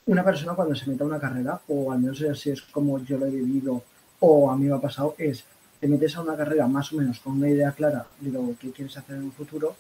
[0.06, 3.18] una persona cuando se mete a una carrera, o al menos así es como yo
[3.18, 3.82] lo he vivido,
[4.20, 5.44] o a mí me ha pasado, es
[5.80, 8.70] te metes a una carrera más o menos con una idea clara de lo que
[8.70, 9.76] quieres hacer en un futuro,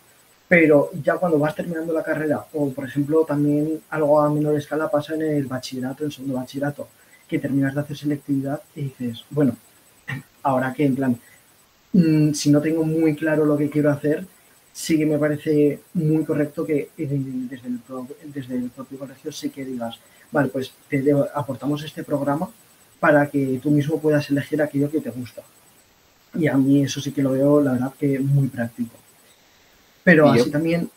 [0.50, 4.90] pero ya cuando vas terminando la carrera, o por ejemplo también algo a menor escala
[4.90, 6.88] pasa en el bachillerato, en segundo bachillerato,
[7.28, 9.54] que terminas de hacer selectividad y dices, bueno,
[10.42, 11.16] ahora que en plan,
[11.92, 14.26] mm, si no tengo muy claro lo que quiero hacer,
[14.72, 17.48] sí que me parece muy correcto que desde el,
[18.34, 20.00] desde el propio colegio sí que digas,
[20.32, 22.50] vale, pues te aportamos este programa
[22.98, 25.42] para que tú mismo puedas elegir aquello que te gusta.
[26.34, 28.99] Y a mí eso sí que lo veo, la verdad, que muy práctico.
[30.04, 30.90] Pero así también...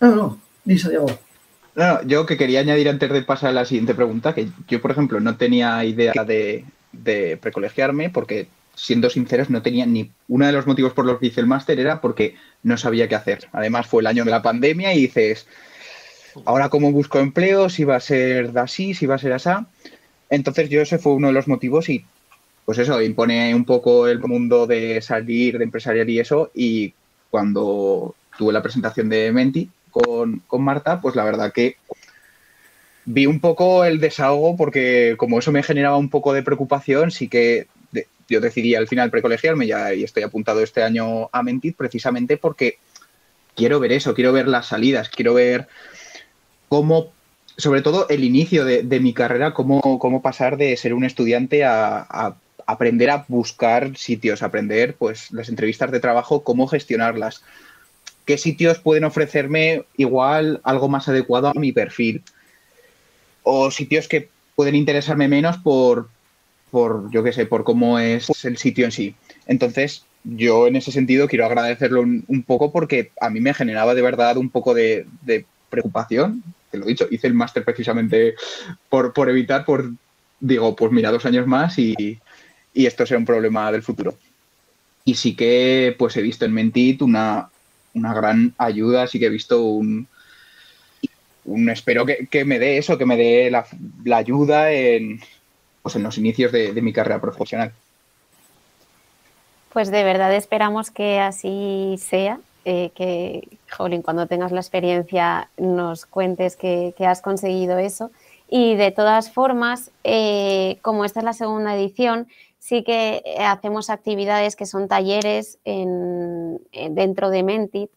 [0.00, 1.06] No, no, dice Diego.
[1.74, 4.90] No, yo que quería añadir antes de pasar a la siguiente pregunta, que yo, por
[4.90, 10.52] ejemplo, no tenía idea de, de precolegiarme porque, siendo sinceros, no tenía ni uno de
[10.52, 13.48] los motivos por los que hice el máster era porque no sabía qué hacer.
[13.52, 15.46] Además, fue el año de la pandemia y dices,
[16.44, 19.50] ahora cómo busco empleo, si va a ser así, si va a ser así.
[20.30, 22.04] Entonces, yo ese fue uno de los motivos y,
[22.64, 26.50] pues eso, impone un poco el mundo de salir, de empresarial y eso.
[26.54, 26.94] Y
[27.36, 31.76] cuando tuve la presentación de Menti, con, Marta, pues la verdad que
[33.04, 37.28] vi un poco el desahogo porque como eso me generaba un poco de preocupación, sí
[37.28, 37.66] que
[38.26, 42.78] yo decidí al final precolegiarme ya y estoy apuntado este año a Mentit precisamente porque
[43.54, 45.68] quiero ver eso, quiero ver las salidas, quiero ver
[46.70, 47.12] cómo,
[47.58, 52.34] sobre todo el inicio de, mi carrera, cómo, cómo, pasar de ser un estudiante a,
[52.66, 57.42] aprender a buscar sitios, aprender pues las entrevistas de trabajo, cómo gestionarlas,
[58.24, 62.22] qué sitios pueden ofrecerme igual algo más adecuado a mi perfil.
[63.42, 66.08] O sitios que pueden interesarme menos por,
[66.70, 69.14] por yo qué sé, por cómo es el sitio en sí.
[69.46, 74.02] Entonces, yo en ese sentido quiero agradecerlo un, poco porque a mí me generaba de
[74.02, 75.06] verdad un poco de,
[75.70, 76.42] preocupación.
[76.70, 78.34] Te lo he dicho, hice el máster precisamente
[78.88, 79.90] por, por, evitar, por,
[80.40, 82.18] digo, pues mira, dos años más y,
[82.76, 84.14] y esto será un problema del futuro.
[85.04, 87.48] Y sí que pues he visto en Mentit una,
[87.94, 90.06] una gran ayuda, sí que he visto un,
[91.46, 93.66] un espero que, me dé eso, que me dé la,
[94.16, 95.20] ayuda en,
[95.82, 97.72] pues en los inicios de, mi carrera profesional.
[99.72, 106.04] Pues de verdad esperamos que así sea, eh, que, Jolín, cuando tengas la experiencia nos
[106.04, 108.10] cuentes que, has conseguido eso.
[108.48, 112.28] Y de todas formas, eh, como esta es la segunda edición,
[112.66, 117.92] sí que eh, hacemos actividades que son talleres dentro de Mentit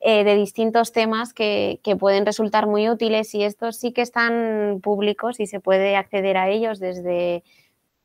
[0.00, 5.40] eh, de distintos temas que, pueden resultar muy útiles y estos sí que están públicos
[5.40, 7.42] y se puede acceder a ellos desde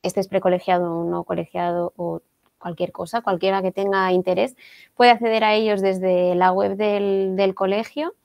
[0.01, 2.23] estés precolegiado o no colegiado o
[2.57, 4.55] cualquier cosa, cualquiera que tenga interés,
[4.95, 8.15] puede acceder a ellos desde la web del, colegio.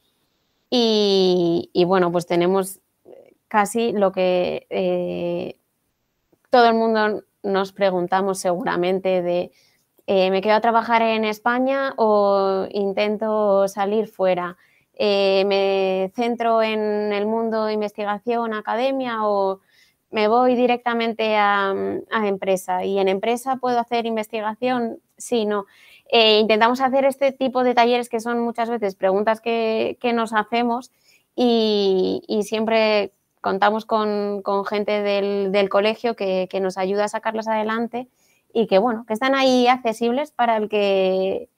[0.70, 2.81] Y, bueno, pues tenemos
[3.48, 5.59] casi lo que eh,
[6.48, 9.52] todo el mundo nos preguntamos seguramente de
[10.07, 14.57] eh, ¿me quedo a trabajar en España o intento salir fuera?
[14.94, 19.61] Eh, ¿Me centro en el mundo de investigación, academia o
[20.11, 21.72] me voy directamente a,
[22.24, 22.85] empresa?
[22.85, 25.00] ¿Y en empresa puedo hacer investigación?
[25.16, 25.66] Sí, no.
[26.11, 30.90] Eh, intentamos hacer este tipo de talleres que son muchas veces preguntas que, nos hacemos
[31.37, 38.09] y, siempre contamos con, gente del, colegio que, nos ayuda a sacarlas adelante
[38.55, 41.50] y que, bueno, que están ahí accesibles para el que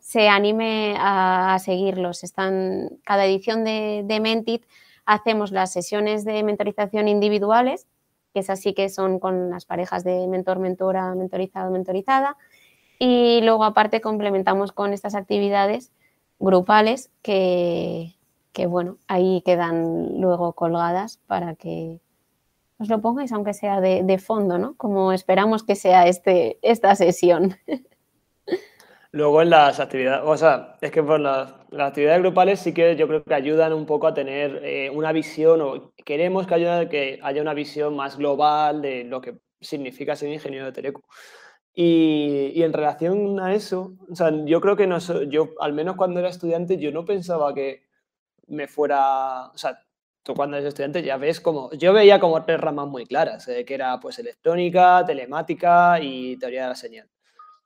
[0.00, 2.24] se anime a, seguirlos.
[2.24, 4.64] Están, cada edición de, Mentit
[5.04, 7.86] hacemos las sesiones de mentorización individuales,
[8.32, 12.36] que es así que son con las parejas de mentor, mentora, mentorizado, mentorizada.
[12.98, 15.92] Y luego aparte complementamos con estas actividades
[16.38, 18.15] grupales que,
[18.56, 22.00] que bueno, ahí quedan luego colgadas para que
[22.78, 24.74] os lo pongáis aunque sea de, fondo, ¿no?
[24.78, 27.56] Como esperamos que sea este, esta sesión.
[29.12, 33.06] Luego en las actividades, o sea, es que por las, actividades grupales sí que yo
[33.06, 37.18] creo que ayudan un poco a tener eh, una visión, o queremos que haya, que
[37.22, 41.04] haya una visión más global de lo que significa ser ingeniero de teleco.
[41.74, 44.98] Y, en relación a eso, o sea, yo creo que no,
[45.28, 47.85] yo, al menos cuando era estudiante, yo no pensaba que
[48.46, 49.82] me fuera, o sea,
[50.22, 53.64] tú cuando eres estudiante ya ves como, yo veía como tres ramas muy claras, eh,
[53.64, 57.08] que era pues electrónica, telemática y teoría de la señal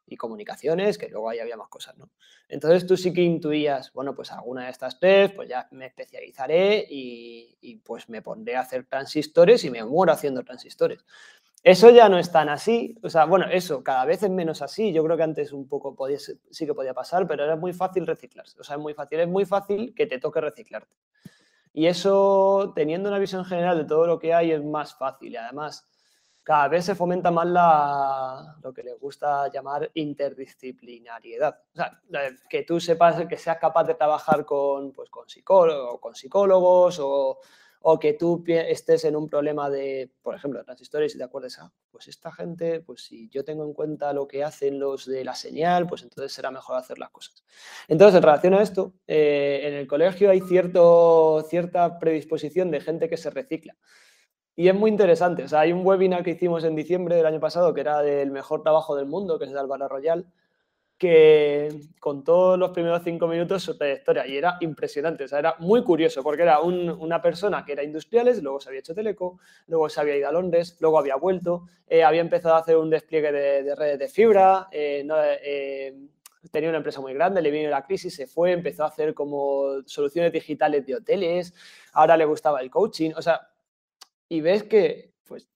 [0.06, 2.10] y comunicaciones, que luego ahí había más cosas, ¿no?
[2.48, 6.84] Entonces tú sí que intuías, bueno, pues alguna de estas tres, pues ya me especializaré
[6.90, 11.04] y, y pues me pondré a hacer transistores y me muero haciendo transistores.
[11.62, 14.92] Eso ya no es tan así, o sea, bueno, eso cada vez es menos así.
[14.92, 18.06] Yo creo que antes un poco podía, sí que podía pasar, pero era muy fácil
[18.06, 18.58] reciclarse.
[18.58, 20.96] O sea, es muy fácil, es muy fácil que te toque reciclarte.
[21.74, 25.32] Y eso, teniendo una visión general de todo lo que hay, es más fácil.
[25.32, 25.86] Y además,
[26.42, 31.60] cada vez se fomenta más la, lo que les gusta llamar interdisciplinariedad.
[31.74, 32.00] O sea,
[32.48, 37.38] que tú sepas, que seas capaz de trabajar con, pues, con psicólogos o
[37.82, 41.72] o que tú estés en un problema de, por ejemplo, transistores y te acuerdes, ah,
[41.90, 45.34] pues esta gente, pues si yo tengo en cuenta lo que hacen los de la
[45.34, 47.42] señal, pues entonces será mejor hacer las cosas.
[47.88, 53.08] Entonces, en relación a esto, eh, en el colegio hay cierto, cierta predisposición de gente
[53.08, 53.76] que se recicla.
[54.56, 55.44] Y es muy interesante.
[55.44, 58.30] O sea, hay un webinar que hicimos en diciembre del año pasado que era del
[58.30, 60.26] mejor trabajo del mundo, que es de Álvaro Royal,
[61.00, 65.82] que contó los primeros cinco minutos su trayectoria y era impresionante, o sea, era muy
[65.82, 69.98] curioso porque era una persona que era industriales, luego se había hecho teleco, luego se
[69.98, 73.74] había ido a Londres, luego había vuelto, eh, había empezado a hacer un despliegue de,
[73.74, 75.08] redes de fibra, eh,
[75.42, 75.96] eh,
[76.50, 79.80] tenía una empresa muy grande, le vino la crisis, se fue, empezó a hacer como
[79.86, 81.54] soluciones digitales de hoteles,
[81.94, 83.48] ahora le gustaba el coaching, o sea,
[84.28, 85.48] y ves que, pues,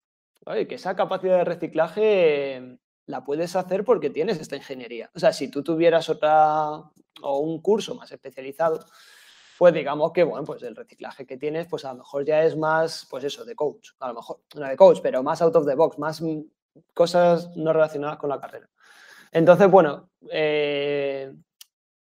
[0.42, 5.10] que esa capacidad de reciclaje la puedes hacer porque tienes esta ingeniería.
[5.14, 6.82] O sea, si tú tuvieras otra
[7.22, 8.84] o un curso más especializado,
[9.58, 12.56] pues digamos que, bueno, pues el reciclaje que tienes, pues a lo mejor ya es
[12.56, 15.66] más, pues eso, de coach, a lo mejor, no de coach, pero más out of
[15.66, 16.22] the box, más
[16.92, 18.68] cosas no relacionadas con la carrera.
[19.30, 21.32] Entonces, bueno, eh,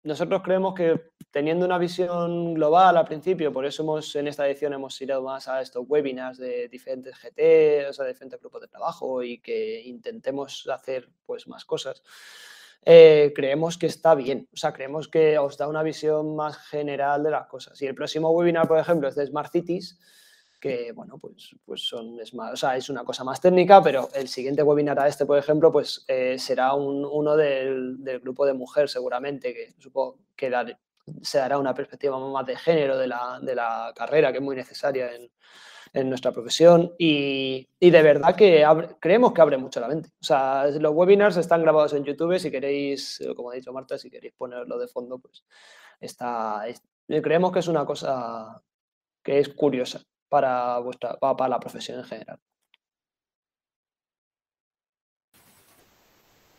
[0.04, 4.74] nosotros creemos que teniendo una visión global al principio, por eso hemos, en esta edición
[4.74, 9.22] hemos ido más a estos webinars de diferentes GT, o sea, diferentes grupos de trabajo
[9.22, 12.02] y que intentemos hacer pues más cosas.
[12.84, 17.22] Eh, creemos que está bien, o sea, creemos que os da una visión más general
[17.22, 17.80] de las cosas.
[17.80, 19.98] Y el próximo webinar, por ejemplo, es de Smart Cities,
[20.60, 24.28] que, bueno, pues, pues son, más, o sea, es una cosa más técnica, pero el
[24.28, 28.52] siguiente webinar a este, por ejemplo, pues eh, será un, uno del, del, grupo de
[28.52, 30.50] mujer seguramente, que supongo que
[31.22, 34.56] se dará una perspectiva más de género de la, de la carrera, que es muy
[34.56, 35.30] necesaria en,
[35.92, 38.64] en nuestra profesión y, y, de verdad que
[39.00, 40.10] creemos que abre mucho la mente.
[40.20, 44.10] O sea, los webinars están grabados en YouTube, si queréis, como ha dicho Marta, si
[44.10, 45.44] queréis ponerlo de fondo, pues
[46.00, 46.64] está,
[47.06, 48.62] creemos que es una cosa
[49.22, 52.38] que es curiosa para, vuestra, para, la profesión en general?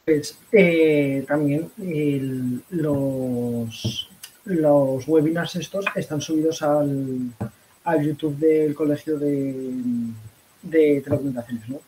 [0.06, 1.72] Pues eh, también
[2.70, 4.10] los,
[4.46, 7.32] los webinars estos están subidos al,
[7.84, 9.74] al YouTube del Colegio de,
[10.62, 11.80] de Telecomunicaciones, ¿no?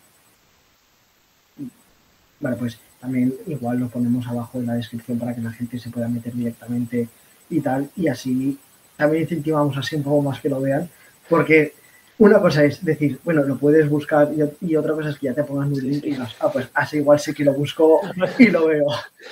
[2.39, 5.89] Vale, pues también igual lo ponemos abajo en la descripción para que la gente se
[5.89, 7.08] pueda meter directamente
[7.49, 8.58] y tal, y así
[8.97, 10.89] también incentivamos así un poco más que lo vean,
[11.30, 11.74] porque
[12.18, 14.30] una cosa es decir, bueno, lo puedes buscar
[14.61, 16.97] y, otra cosa es que ya te pongas muy link y digas, ah, pues así
[16.97, 18.01] igual sí que lo busco
[18.39, 18.88] y lo veo.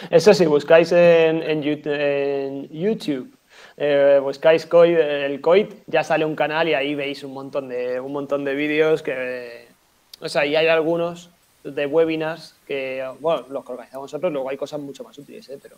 [0.09, 3.33] Eso sí, buscáis en, YouTube,
[3.77, 7.99] eh, buscáis COID, el COID, ya sale un canal y ahí veis un montón de,
[7.99, 9.67] un montón de vídeos que,
[10.19, 11.29] o sea, y hay algunos
[11.63, 15.57] de webinars que, bueno, los que organizamos nosotros, luego hay cosas mucho más útiles, ¿eh?
[15.61, 15.77] pero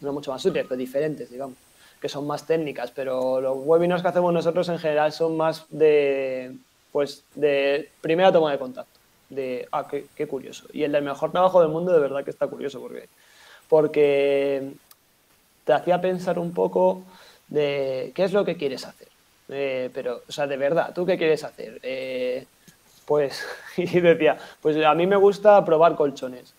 [0.00, 1.56] no mucho más útiles, pero diferentes, digamos
[2.04, 6.54] que son más técnicas, pero los webinars que hacemos nosotros en general son más de,
[6.92, 9.00] pues, de primera toma de contacto,
[9.30, 10.66] de, ah, qué, curioso.
[10.74, 13.08] Y el del mejor trabajo del mundo de verdad que está curioso, porque,
[13.70, 14.74] porque
[15.64, 17.04] te hacía pensar un poco
[17.48, 19.08] de qué es lo que quieres hacer.
[19.48, 21.80] Eh, pero, o sea, de verdad, ¿tú qué quieres hacer?
[21.82, 22.44] Eh,
[23.06, 23.46] pues,
[23.78, 26.52] y decía, pues a mí me gusta probar colchones.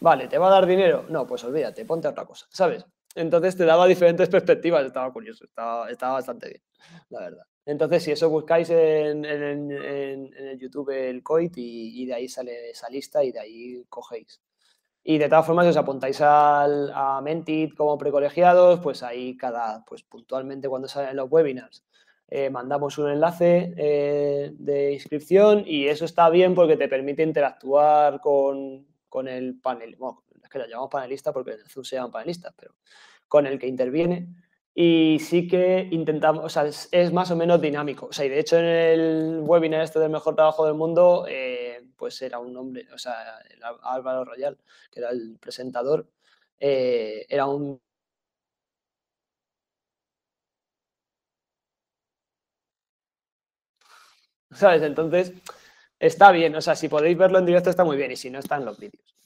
[0.00, 1.04] Vale, ¿te va a dar dinero?
[1.10, 2.84] No, pues olvídate, ponte otra cosa, ¿sabes?
[3.14, 6.62] Entonces te daba diferentes perspectivas, estaba curioso, estaba, estaba bastante bien,
[7.08, 7.44] la verdad.
[7.66, 12.88] Entonces, si eso buscáis en, en, el YouTube el COIT y, de ahí sale esa
[12.88, 14.40] lista y de ahí cogéis.
[15.02, 19.84] Y de todas formas, si os apuntáis al, a Mentit como precolegiados, pues ahí cada,
[19.84, 21.84] pues puntualmente cuando salen los webinars,
[22.28, 28.20] eh, mandamos un enlace eh, de inscripción y eso está bien porque te permite interactuar
[28.20, 29.96] con, con el panel
[30.50, 32.74] que lo llamamos panelista porque en el Zoom se llaman panelistas, pero
[33.28, 34.28] con el que interviene.
[34.74, 38.06] Y sí que intentamos, o sea, es, más o menos dinámico.
[38.06, 41.82] O sea, y de hecho en el webinar este del mejor trabajo del mundo, eh,
[41.96, 43.38] pues era un hombre, o sea,
[43.82, 44.58] Álvaro Royal,
[44.90, 46.08] que era el presentador,
[46.60, 47.80] eh, era un
[54.52, 54.82] ¿Sabes?
[54.82, 55.32] Entonces,
[55.98, 56.54] está bien.
[56.56, 58.78] O sea, si podéis verlo en directo está muy bien y si no, están los
[58.78, 59.19] vídeos.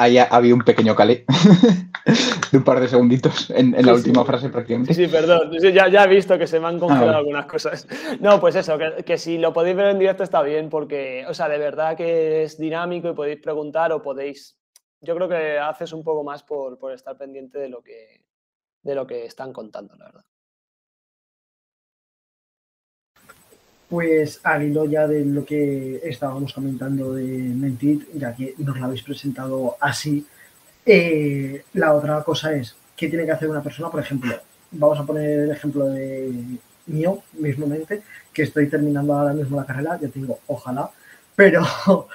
[0.00, 1.26] Ahí había un pequeño calé
[2.52, 4.94] de un par de segunditos en, la última frase prácticamente.
[4.94, 5.50] Sí, sí, perdón.
[5.52, 7.86] ya, ya, he visto que se me han congelado ah, algunas cosas.
[8.18, 11.50] No, pues eso, que, si lo podéis ver en directo está bien porque, o sea,
[11.50, 14.58] de verdad que es dinámico y podéis preguntar o podéis...
[15.02, 18.24] Yo creo que haces un poco más por, por estar pendiente de lo, que,
[18.82, 20.24] de lo que están contando, la verdad.
[23.90, 28.84] Pues al hilo ya de lo que estábamos comentando de Mentit, ya que nos lo
[28.84, 30.24] habéis presentado así,
[30.86, 33.90] eh, la otra cosa es, ¿qué tiene que hacer una persona?
[33.90, 34.32] Por ejemplo,
[34.70, 36.32] vamos a poner el ejemplo de
[36.86, 40.90] mío, mismamente, que estoy terminando ahora mismo la carrera, ya tengo, ojalá,
[41.34, 41.64] pero,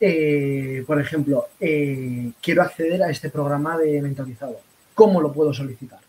[0.00, 4.60] eh, por ejemplo, eh, quiero acceder a este programa de mentorizado.
[4.94, 6.00] ¿Cómo lo puedo solicitar?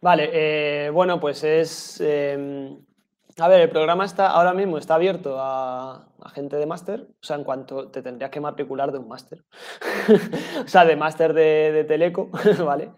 [0.00, 2.00] Vale, eh, bueno, pues es...
[2.00, 2.78] Em,
[3.38, 7.36] a ver, el programa está ahora mismo está abierto a, gente de máster, o sea,
[7.36, 9.44] en cuanto te tendrías que matricular de un máster,
[10.64, 12.30] o sea, de máster de, de Teleco,
[12.64, 12.92] ¿vale?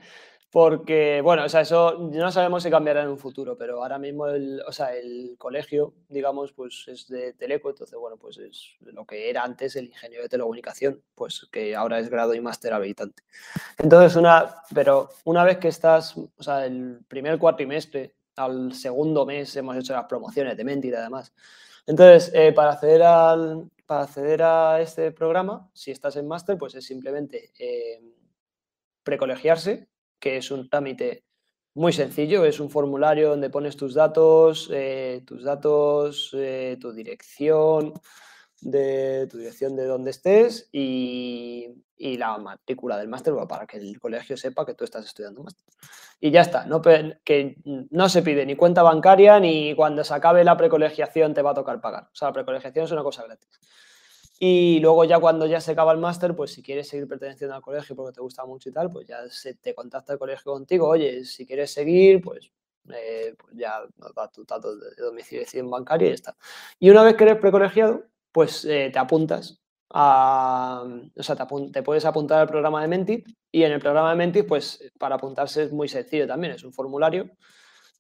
[0.52, 4.26] Porque, bueno, o sea, eso no sabemos si cambiará en un futuro, pero ahora mismo
[4.26, 9.06] el, o sea, el colegio, digamos, pues es de Teleco, entonces, bueno, pues es lo
[9.06, 13.22] que era antes el ingeniero de telecomunicación, pues que ahora es grado y máster habilitante.
[13.78, 19.56] Entonces, una, pero una vez que estás, o sea, el primer cuatrimestre al segundo mes
[19.56, 21.32] hemos hecho las promociones de Mentir, además.
[21.86, 26.74] Entonces, eh, para, acceder al, para acceder a este programa, si estás en máster, pues
[26.74, 28.02] es simplemente eh,
[29.02, 29.88] precolegiarse,
[30.22, 31.24] que es un trámite
[31.74, 37.92] muy sencillo, es un formulario donde pones tus datos, eh, tus datos, eh, tu dirección,
[38.60, 44.36] de tu dirección de donde estés y, la matrícula del máster para que el colegio
[44.36, 45.64] sepa que tú estás estudiando máster.
[46.20, 50.44] Y ya está, no, que no se pide ni cuenta bancaria ni cuando se acabe
[50.44, 52.04] la precolegiación te va a tocar pagar.
[52.04, 53.48] O sea, la precolegiación es una cosa gratis.
[54.44, 57.62] Y luego ya cuando ya se acaba el máster, pues si quieres seguir perteneciendo al
[57.62, 60.88] colegio porque te gusta mucho y tal, pues ya se te contacta el colegio contigo.
[60.88, 62.50] Oye, si quieres seguir, pues,
[62.92, 63.82] eh, pues ya
[64.16, 66.36] da tu dato de domiciliación bancaria y ya está.
[66.80, 71.82] Y una vez que eres precolegiado, pues eh, te apuntas a, o sea, te, te,
[71.84, 75.62] puedes apuntar al programa de Mentit y en el programa de Mentit, pues para apuntarse
[75.62, 77.30] es muy sencillo también, es un formulario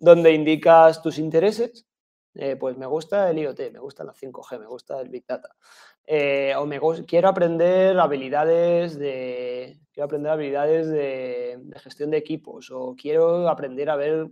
[0.00, 1.86] donde indicas tus intereses
[2.34, 5.54] eh, pues me gusta el IoT, me gusta la 5G, me gusta el Big Data.
[6.06, 12.96] Eh, o me quiero aprender habilidades de quiero aprender habilidades de, gestión de equipos o
[12.96, 14.28] quiero aprender a ver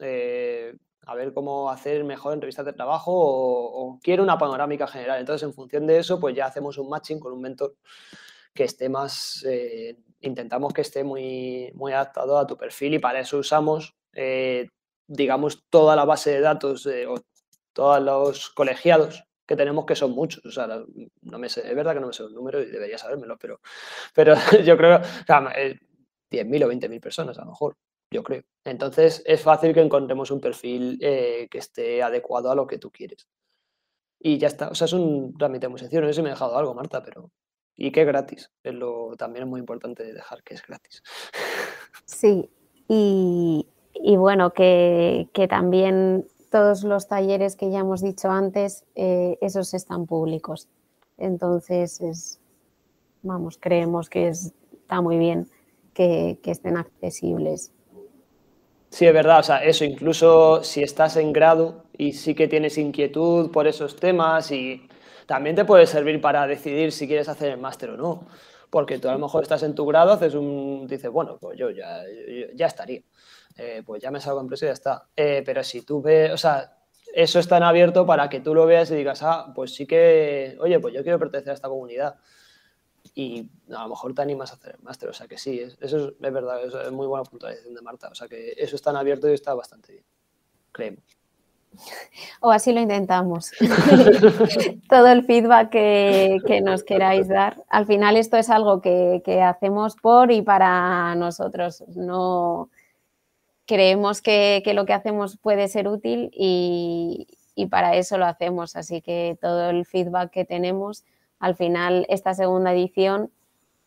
[0.00, 5.20] eh, a ver cómo hacer mejor entrevistas de trabajo o, quiero una panorámica general.
[5.20, 7.76] Entonces, en función de eso, pues ya hacemos un matching con un mentor
[8.54, 9.44] que esté más,
[10.20, 13.94] intentamos que esté muy, muy adaptado a tu perfil y para eso usamos,
[15.06, 16.88] digamos, toda la base de datos
[17.74, 20.44] todos los colegiados que tenemos, que son muchos.
[20.44, 22.98] O sea, no me sé, es verdad que no me sé los números y debería
[22.98, 23.60] sabérmelo, pero,
[24.14, 24.34] pero
[24.64, 27.76] yo creo, o sea, 10.000 o 20.000 personas a lo mejor,
[28.10, 28.42] yo creo.
[28.64, 32.90] Entonces es fácil que encontremos un perfil eh, que esté adecuado a lo que tú
[32.90, 33.28] quieres.
[34.18, 34.68] Y ya está.
[34.68, 36.00] O sea, es un trámite muy sencillo.
[36.00, 37.30] No sé si me he dejado algo, Marta, pero.
[37.76, 38.50] Y que es gratis.
[38.62, 41.02] Es lo, también es muy importante dejar que es gratis.
[42.06, 42.50] Sí.
[42.86, 49.38] Y, y bueno, que, que también todos los talleres que ya hemos dicho antes, eh,
[49.40, 50.68] esos están públicos.
[51.18, 52.38] Entonces, es,
[53.22, 55.48] vamos, creemos que está muy bien
[55.94, 57.72] que, estén accesibles.
[58.88, 62.78] Sí, es verdad, o sea, eso, incluso si estás en grado y sí que tienes
[62.78, 64.88] inquietud por esos temas y
[65.26, 68.28] también te puede servir para decidir si quieres hacer el máster o no,
[68.70, 71.70] porque tú a lo mejor estás en tu grado, haces un, dices, bueno, pues yo
[71.70, 72.04] ya,
[72.54, 73.02] ya estaría.
[73.56, 75.08] Eh, pues ya me salgo de empresa y ya está.
[75.16, 76.76] Eh, pero si tú ves, o sea,
[77.14, 80.56] eso está en abierto para que tú lo veas y digas, ah, pues sí que,
[80.60, 82.16] oye, pues yo quiero pertenecer a esta comunidad.
[83.14, 86.08] Y a lo mejor te animas a hacer el máster, o sea que sí, eso
[86.08, 89.28] es, verdad, es muy buena puntualización de Marta, o sea que eso está en abierto
[89.28, 90.04] y está bastante bien,
[90.72, 91.04] creemos.
[92.40, 93.50] O así lo intentamos.
[94.88, 97.62] Todo el feedback que, nos queráis dar.
[97.68, 101.84] Al final esto es algo que, que hacemos por y para nosotros.
[101.94, 102.70] No,
[103.66, 107.28] creemos que, lo que hacemos puede ser útil y,
[107.70, 108.76] para eso lo hacemos.
[108.76, 111.04] Así que todo el feedback que tenemos,
[111.38, 113.30] al final, esta segunda edición,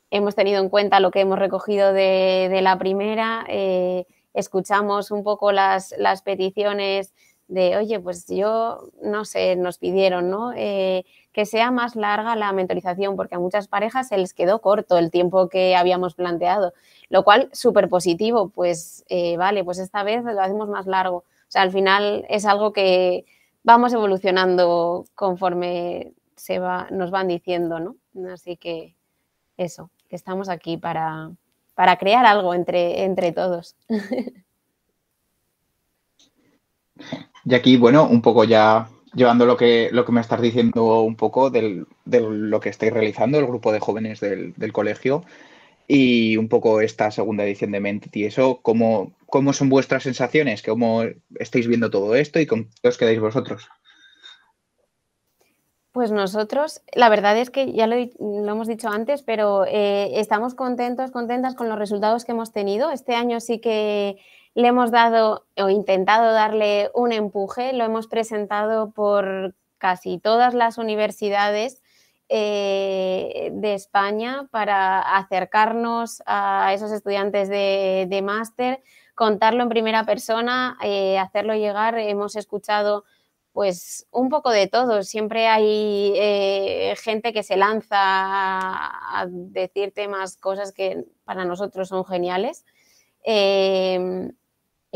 [0.09, 5.51] hemos tenido en cuenta lo que hemos recogido de, la primera, eh, escuchamos un poco
[5.51, 7.13] las, las peticiones
[7.47, 10.53] de, oye, pues yo, no sé, nos pidieron, ¿no?
[10.53, 11.05] Eh,
[11.37, 15.11] que sea más larga la mentorización, porque a muchas parejas se les quedó corto el
[15.11, 16.73] tiempo que habíamos planteado,
[17.09, 21.17] lo cual súper positivo, pues eh, vale, pues esta vez lo hacemos más largo.
[21.17, 23.27] O sea, al final es algo que
[23.61, 27.97] vamos evolucionando conforme se va, nos van diciendo, ¿no?
[28.33, 28.95] Así que
[29.57, 31.29] eso, que estamos aquí para,
[31.75, 33.75] para crear algo entre, entre todos.
[37.45, 41.15] Y aquí, bueno, un poco ya llevando lo que, lo que me estás diciendo un
[41.15, 45.23] poco de lo que estáis realizando, el grupo de jóvenes del, colegio
[45.87, 50.61] y un poco esta segunda edición de Mentit y eso, ¿cómo, ¿cómo son vuestras sensaciones?
[50.61, 51.03] ¿Cómo
[51.39, 53.69] estáis viendo todo esto y con qué os quedáis vosotros?
[55.97, 61.09] Pues nosotros, la verdad es que ya lo, hemos dicho antes, pero eh, estamos contentos,
[61.09, 62.91] contentas con los resultados que hemos tenido.
[62.91, 64.17] Este año sí que
[64.57, 70.79] le hemos dado o intentado darle un empuje, lo hemos presentado por casi todas las
[70.79, 71.83] universidades
[72.27, 78.81] eh, de España para acercarnos a esos estudiantes de, máster,
[79.13, 81.99] contarlo en primera persona, eh, hacerlo llegar.
[81.99, 83.05] Hemos escuchado
[83.51, 85.03] pues un poco de todo.
[85.03, 92.03] Siempre hay eh, gente que se lanza a, decir temas, cosas que para nosotros son
[92.05, 92.65] geniales.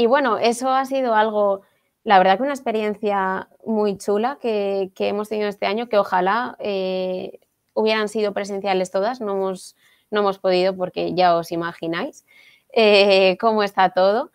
[0.02, 1.62] Y bueno, eso ha sido algo,
[2.04, 7.40] la verdad que una experiencia muy chula que, hemos tenido este año, que ojalá eh,
[7.76, 9.76] hubieran sido presenciales todas, no hemos,
[10.10, 12.26] no hemos podido porque ya os imagináis
[12.74, 14.32] eh, cómo está todo.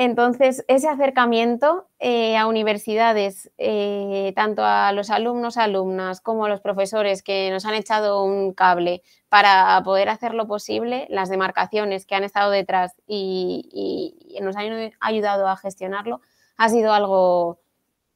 [0.00, 6.60] Entonces, ese acercamiento eh, a universidades, eh, tanto a los alumnos, alumnas, como a los
[6.60, 12.22] profesores que nos han echado un cable para poder hacerlo posible, las demarcaciones que han
[12.22, 16.20] estado detrás y, nos han ayudado a gestionarlo,
[16.58, 17.58] ha sido algo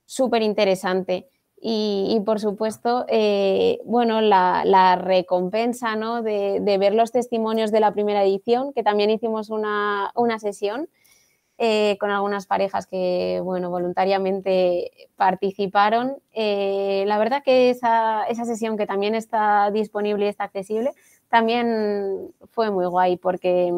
[0.07, 1.26] súper interesante.
[1.61, 6.22] Y, por supuesto, eh, bueno, la, recompensa ¿no?
[6.22, 10.89] de, ver los testimonios de la primera edición, que también hicimos una, una sesión
[11.64, 16.16] eh, con algunas parejas que, bueno, voluntariamente participaron.
[16.32, 20.90] Eh, la verdad que esa, esa, sesión que también está disponible y está accesible,
[21.28, 23.72] también fue muy guay porque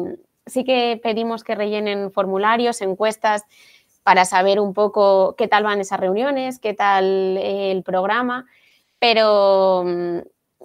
[0.47, 3.43] sí que pedimos que rellenen formularios, encuestas
[4.01, 8.47] para saber un poco qué tal van esas reuniones, qué tal el programa,
[8.97, 9.83] pero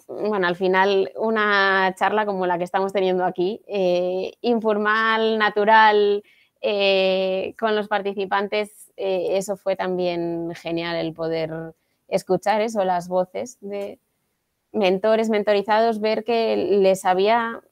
[0.09, 6.23] bueno, al final una charla como la que estamos teniendo aquí, eh, informal, natural,
[6.61, 11.75] eh, con los participantes eh, eso fue también genial, el poder
[12.09, 13.99] escuchar eso, las voces de
[14.73, 17.63] mentores, mentorizados, ver que les había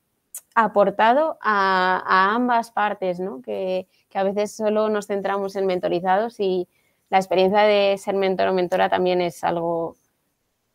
[0.55, 3.43] aportado a, ambas partes, ¿no?
[3.43, 6.66] que, a veces solo nos centramos en mentorizados y
[7.11, 9.97] la experiencia de ser mentor o mentora también es algo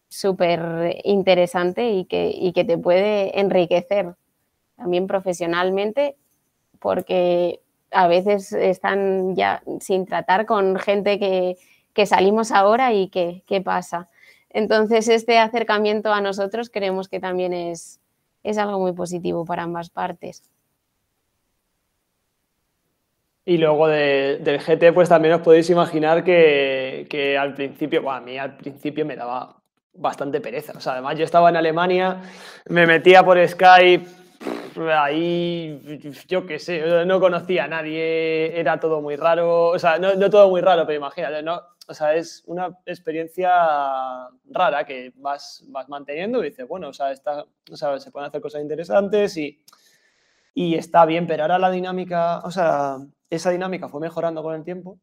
[0.07, 4.16] súper interesante y que, y que te puede enriquecer
[4.78, 6.16] también profesionalmente
[6.80, 7.62] porque
[7.94, 14.10] a veces están ya sin tratar con gente que, salimos ahora y que, qué pasa.
[14.50, 18.00] Entonces, este acercamiento a nosotros creemos que también es,
[18.44, 20.44] es algo muy positivo para ambas partes.
[23.46, 28.38] Y luego del GT, pues también os podéis imaginar que, al principio, bueno, a mí
[28.38, 29.58] al principio me daba
[29.94, 30.74] bastante pereza.
[30.76, 32.22] O sea, además yo estaba en Alemania,
[32.70, 34.06] me metía por Skype,
[34.78, 40.30] ahí, yo qué sé, no conocía a nadie, era todo muy raro, o sea, no,
[40.30, 41.61] todo muy raro, pero imagínate, ¿no?
[41.88, 43.51] O sea, es una experiencia
[44.45, 49.36] rara que vas, vas manteniendo y dices, bueno, o sea, se pueden hacer cosas interesantes
[49.38, 49.61] y,
[50.53, 52.97] y está bien, pero ahora la dinámica, o sea,
[53.30, 54.99] esa dinámica fue mejorando con el tiempo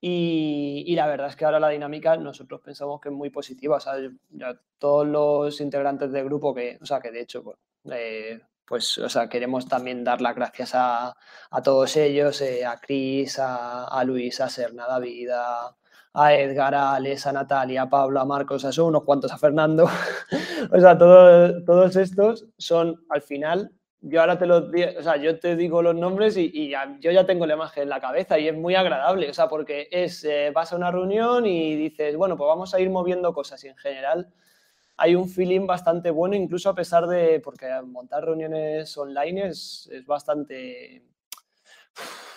[0.00, 3.76] y, y, la verdad es que ahora la dinámica nosotros pensamos que es muy positiva.
[3.76, 3.94] O sea,
[4.30, 7.58] ya todos los integrantes del grupo que, o sea, que de hecho, pues,
[7.92, 8.40] eh,
[8.70, 11.16] pues, o sea, queremos también dar las gracias a,
[11.64, 15.74] todos ellos, eh, a Cris, a, a, Luis, a Serna, a
[16.14, 19.38] a, Edgar, a Alex, a Natalia, a Pablo, a Marcos, a son unos cuantos, a
[19.38, 19.84] Fernando.
[20.72, 25.56] o sea, todos estos son al final yo ahora te lo o sea, yo te
[25.56, 28.76] digo los nombres y, yo ya tengo la imagen en la cabeza y es muy
[28.76, 32.72] agradable, o sea, porque es, eh, vas a una reunión y dices, bueno, pues vamos
[32.72, 34.32] a ir moviendo cosas y en general
[35.00, 41.02] hay un feeling bastante bueno, incluso a pesar de, porque montar reuniones online es, bastante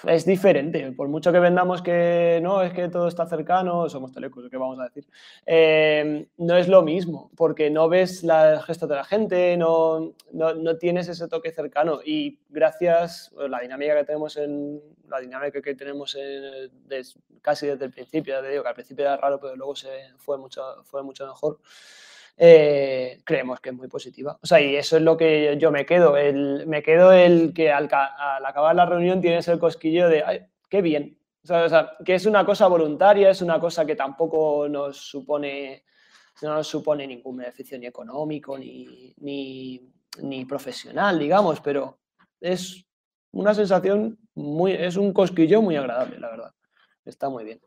[0.07, 0.93] es diferente.
[0.93, 4.79] Por mucho que vendamos que no, es que todo está cercano, somos telecos, ¿qué vamos
[4.79, 5.05] a decir?
[5.45, 10.77] Eh, no es lo mismo, porque no ves la gesto de la gente, no, no,
[10.77, 11.99] tienes ese toque cercano.
[12.01, 16.71] Y gracias a la dinámica que tenemos en la dinámica que tenemos en,
[17.41, 19.89] casi desde el principio, ya te digo que al principio era raro, pero luego se
[20.17, 21.59] fue mucho, fue mucho mejor.
[22.35, 24.39] Eh, creemos que es muy positiva.
[24.41, 26.17] O sea, y eso es lo que yo me quedo.
[26.17, 30.81] El, me quedo el que al, acabar la reunión tienes el cosquillo de, Ay, qué
[30.81, 31.17] bien.
[31.43, 35.83] O sea, que es una cosa voluntaria, es una cosa que tampoco nos supone,
[36.41, 41.99] no nos supone ningún beneficio ni económico ni, ni, profesional, digamos, pero
[42.39, 42.85] es
[43.31, 46.53] una sensación muy, es un cosquillo muy agradable, la verdad.
[47.03, 47.59] Está muy bien.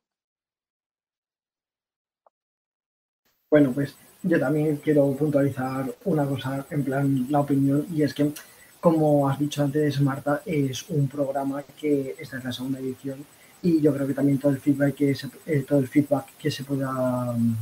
[3.51, 3.95] Bueno, pues
[4.27, 8.33] yo también quiero puntualizar una cosa, en plan la opinión, y es que,
[8.81, 13.25] como has dicho antes, Marta, es un programa que esta es la segunda edición
[13.63, 16.51] y yo creo que también todo el feedback que se, eh, todo el feedback que
[16.51, 16.93] se pueda
[17.33, 17.57] mm,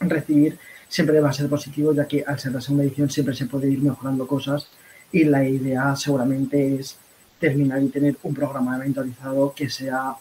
[0.00, 0.58] recibir
[0.88, 3.68] siempre va a ser positivo, ya que al ser la segunda edición siempre se puede
[3.68, 4.68] ir mejorando cosas
[5.10, 6.96] y la idea seguramente es
[7.40, 10.14] terminar y tener un programa mentorizado que sea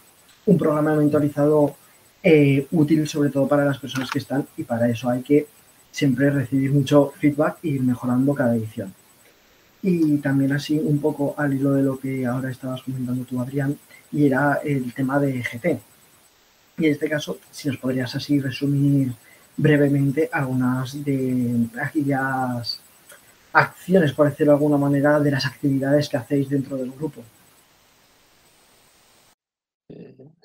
[0.45, 1.75] un programa mentorizado
[2.23, 5.47] eh, útil sobre todo para las personas que están y para eso hay que
[5.95, 8.93] siempre recibir mucho feedback e ir mejorando cada edición.
[9.81, 13.77] Y también así un poco al hilo de lo que ahora estabas comentando tú, Adrián,
[14.11, 15.79] y era el tema de GT.
[16.79, 19.13] Y en este caso, si nos podrías así resumir
[19.55, 22.81] brevemente algunas de aquellas
[23.53, 27.23] acciones, por decirlo de alguna manera, de las actividades que hacéis dentro del grupo.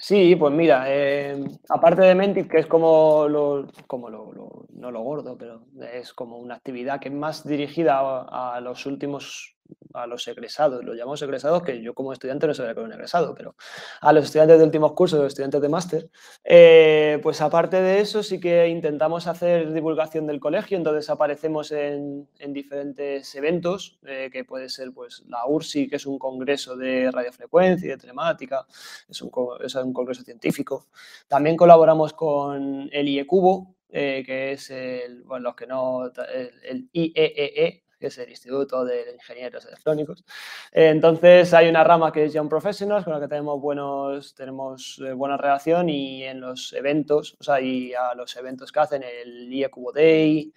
[0.03, 4.33] Sí, pues mira, eh, aparte de Mentis, que es como lo, como lo,
[4.71, 9.59] no lo gordo, pero es como una actividad que es más dirigida a los últimos
[9.95, 12.93] a los egresados, los llamamos egresados, que yo como estudiante no sabía que era un
[12.93, 13.55] egresado, pero
[14.01, 16.11] a los estudiantes de últimos cursos, los estudiantes de máster,
[16.45, 22.29] eh, pues aparte de eso sí que intentamos hacer divulgación del colegio, entonces aparecemos en,
[22.49, 27.87] diferentes eventos, eh, que puede ser pues la URSI, que es un congreso de radiofrecuencia
[27.87, 28.67] y de telemática,
[29.09, 29.31] es un,
[29.65, 30.89] es un congreso científico.
[31.29, 37.67] También colaboramos con el IECubo, eh, que es el, bueno, los que no, el, IEEE,
[37.67, 40.25] e, que es el Instituto de Ingenieros Electrónicos.
[40.73, 45.13] Entonces hay una rama que es Young Professionals, con la que tenemos, buenos, tenemos eh,
[45.13, 49.53] buena relación y en los eventos, o sea, y a los eventos que hacen, el
[49.53, 50.53] IECubo Day,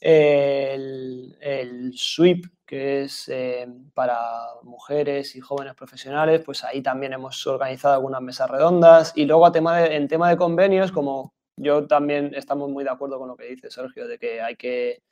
[0.00, 4.20] el, SWIP, que es eh, para
[4.62, 9.12] mujeres y jóvenes profesionales, pues ahí también hemos organizado algunas mesas redondas.
[9.16, 13.18] Y luego a tema en tema de convenios, como yo también estamos muy de acuerdo
[13.18, 15.02] con lo que dice Sergio, de que hay que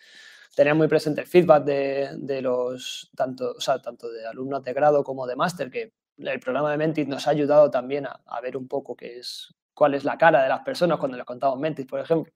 [0.55, 5.03] tener muy presente el feedback de, los, tanto, o sea, tanto de alumnos de grado
[5.03, 8.57] como de máster, que el programa de Mentis nos ha ayudado también a, a ver
[8.57, 11.87] un poco qué es, cuál es la cara de las personas cuando les contamos Mentis,
[11.87, 12.33] por ejemplo.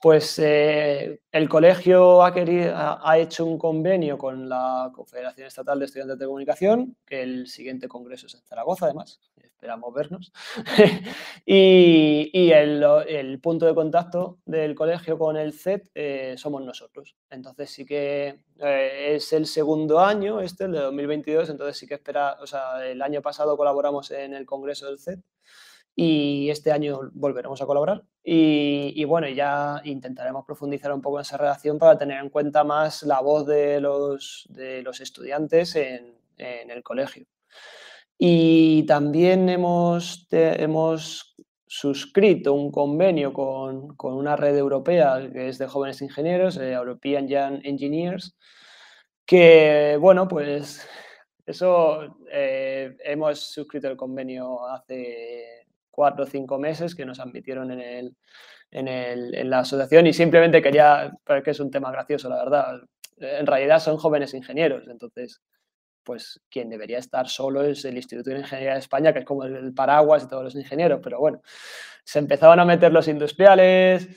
[0.00, 5.84] Pues eh, el colegio ha, querido, ha, hecho un convenio con la Confederación Estatal de
[5.86, 9.20] Estudiantes de Comunicación, que el siguiente congreso es en Zaragoza, además,
[9.60, 10.32] esperamos vernos.
[11.46, 17.16] y, el, punto de contacto del colegio con el CET eh, somos nosotros.
[17.30, 21.94] Entonces sí que eh, es el segundo año, este, el de 2022, entonces sí que
[21.94, 25.20] espera, o sea, el año pasado colaboramos en el congreso del CET
[25.94, 28.02] y este año volveremos a colaborar.
[28.22, 33.02] Y, bueno, ya intentaremos profundizar un poco en esa relación para tener en cuenta más
[33.02, 37.26] la voz de los, de los estudiantes en, en, el colegio.
[38.18, 41.34] Y también hemos, hemos
[41.66, 47.28] suscrito un convenio con, con, una red europea que es de jóvenes ingenieros, eh, European
[47.28, 48.36] Young Engineers,
[49.24, 50.86] que, bueno, pues
[51.46, 55.59] eso eh, hemos suscrito el convenio hace
[55.90, 58.16] cuatro o cinco meses que nos admitieron en, el,
[58.70, 62.80] en, el, en la asociación y simplemente quería, porque es un tema gracioso, la verdad.
[63.18, 65.40] En realidad son jóvenes ingenieros, entonces,
[66.02, 69.44] pues quien debería estar solo es el Instituto de Ingeniería de España, que es como
[69.44, 71.42] el paraguas de todos los ingenieros, pero bueno,
[72.04, 74.08] se empezaban a meter los industriales,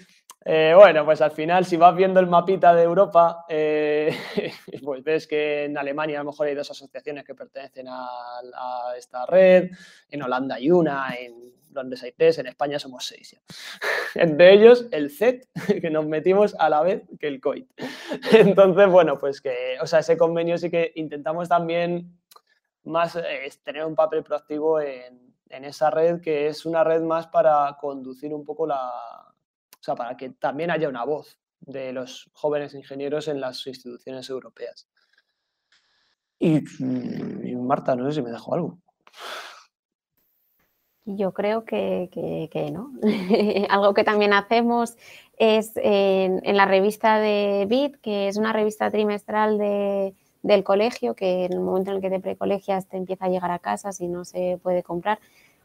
[0.46, 4.14] eh, bueno, pues al final, si vas viendo el mapita de Europa, eh,
[4.84, 8.42] pues ves que en Alemania a lo mejor hay dos asociaciones que pertenecen a,
[8.98, 9.70] esta red,
[10.10, 13.40] en Holanda hay una, en Londres hay tres, en España somos seis.
[14.16, 15.48] Entre ellos el CET,
[15.82, 17.70] que nos metimos a la vez que el COIT.
[18.32, 22.20] Entonces, bueno, pues que, o sea, ese convenio sí que intentamos también
[22.84, 27.28] más eh, tener un papel proactivo en, en esa red, que es una red más
[27.28, 29.34] para conducir un poco la,
[29.84, 34.30] o sea, para que también haya una voz de los jóvenes ingenieros en las instituciones
[34.30, 34.88] europeas.
[36.40, 38.80] Y, mm, Marta, no sé si me dejó algo.
[41.06, 42.10] Yo creo que,
[42.72, 42.92] no.
[43.70, 44.96] Algo que también hacemos
[45.38, 51.54] es en, la revista de BIT, que es una revista trimestral del colegio, que en
[51.54, 54.24] el momento en el que te precolegias te empieza a llegar a casa si no
[54.24, 55.20] se puede comprar,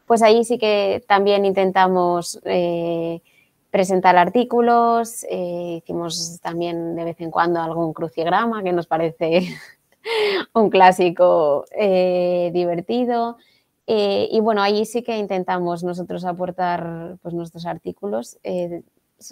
[0.05, 3.21] pues ahí sí que también intentamos eh,
[3.69, 9.47] presentar artículos, eh, hicimos también de vez en cuando algún crucigrama que nos parece
[10.53, 13.37] un clásico eh, divertido.
[13.91, 18.37] Eh, y bueno, ahí sí que intentamos nosotros aportar pues, nuestros artículos.
[18.43, 18.83] Eh,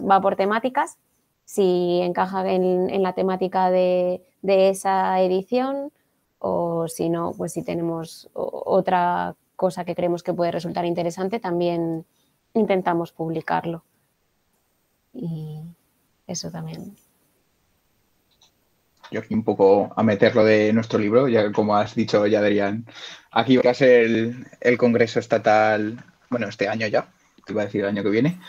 [0.09, 0.97] va por temáticas,
[1.45, 5.91] si encaja en, la temática de, esa edición
[6.39, 12.07] o si no, pues si tenemos otra cosa que creemos que puede resultar interesante, también
[12.55, 13.83] intentamos publicarlo.
[15.13, 15.61] Y
[16.25, 16.95] eso también.
[19.11, 22.85] Yo aquí un poco a meterlo de nuestro libro, ya como has dicho ya Adrián,
[23.31, 25.97] aquí va a ser el, Congreso Estatal,
[26.29, 27.09] bueno, este año ya,
[27.45, 28.39] te iba a decir el año que viene.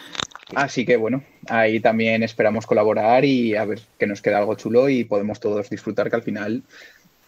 [0.55, 4.89] Así que bueno, ahí también esperamos colaborar y a ver que nos queda algo chulo
[4.89, 6.63] y podemos todos disfrutar que al final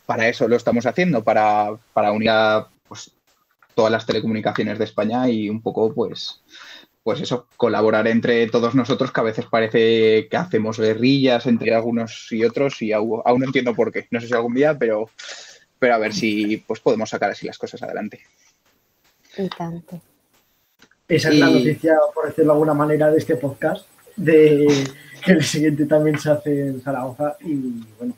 [0.07, 3.12] para eso lo estamos haciendo, para, para unir a pues,
[3.74, 6.41] todas las telecomunicaciones de España y un poco pues
[7.03, 12.31] pues eso, colaborar entre todos nosotros, que a veces parece que hacemos guerrillas entre algunos
[12.31, 14.07] y otros y aún, no entiendo por qué.
[14.11, 15.09] No sé si algún día, pero,
[15.79, 18.21] pero a ver si pues podemos sacar así las cosas adelante.
[19.37, 20.01] Y tanto.
[21.09, 23.87] Esa es la noticia, por decirlo de alguna manera, de este podcast,
[24.17, 24.67] de
[25.25, 27.55] que el siguiente también se hace en Zaragoza y
[27.99, 28.15] bueno.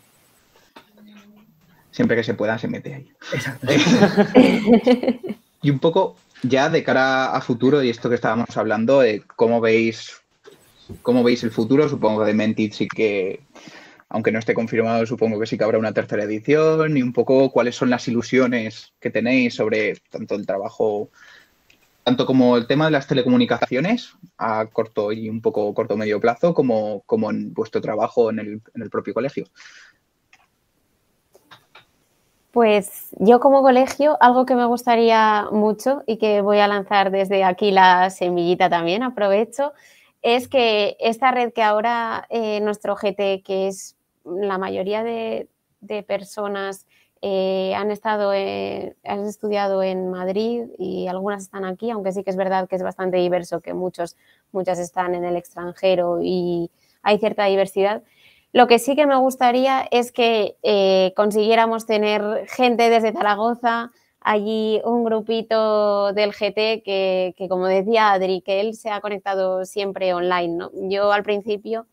[1.90, 3.12] Siempre que se pueda, se mete ahí.
[3.32, 3.66] Exacto.
[5.62, 9.60] y un poco ya de cara a futuro y esto que estábamos hablando, eh, ¿cómo
[9.60, 10.22] veis
[11.02, 11.88] cómo veis el futuro?
[11.88, 13.40] Supongo que de Mentit sí que,
[14.08, 17.50] aunque no esté confirmado, supongo que sí que habrá una tercera edición y un poco
[17.50, 21.10] cuáles son las ilusiones que tenéis sobre tanto el trabajo,
[22.04, 26.52] tanto como el tema de las telecomunicaciones a corto y un poco corto medio plazo,
[26.52, 29.46] como, como en vuestro trabajo en el, en el propio colegio.
[32.52, 37.44] Pues yo como colegio, algo que me gustaría mucho y que voy a lanzar desde
[37.44, 39.72] aquí la semillita también, aprovecho,
[40.20, 43.96] es que esta red que ahora eh, nuestro GT, que es
[44.26, 45.48] la mayoría de,
[46.06, 46.86] personas
[47.22, 52.36] eh, han estado, han estudiado en Madrid y algunas están aquí, aunque sí que es
[52.36, 54.16] verdad que es bastante diverso, que muchos,
[54.52, 56.70] muchas están en el extranjero y
[57.02, 58.02] hay cierta diversidad.
[58.52, 63.90] Lo que sí que me gustaría es que eh, consiguiéramos tener gente desde Zaragoza,
[64.20, 70.12] allí un grupito del GT que, como decía Adri, que él se ha conectado siempre
[70.12, 70.68] online.
[70.90, 71.86] Yo al principio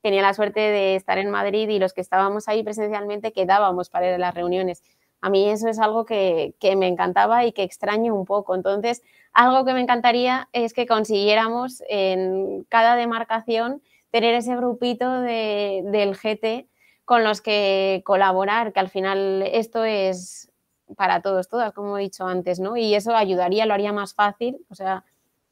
[0.00, 4.08] tenía la suerte de estar en Madrid y los que estábamos ahí presencialmente quedábamos para
[4.08, 4.82] ir a las reuniones.
[5.20, 8.54] A mí eso es algo que, que, me encantaba y que extraño un poco.
[8.54, 9.02] Entonces,
[9.34, 13.82] algo que me encantaría es que consiguiéramos en cada demarcación
[14.16, 16.66] tener ese grupito del GT
[17.04, 20.50] con los que colaborar, que al final esto es
[20.96, 22.78] para todos, todas, como he dicho antes, ¿no?
[22.78, 24.56] Y eso ayudaría, lo haría más fácil.
[24.70, 25.04] O sea,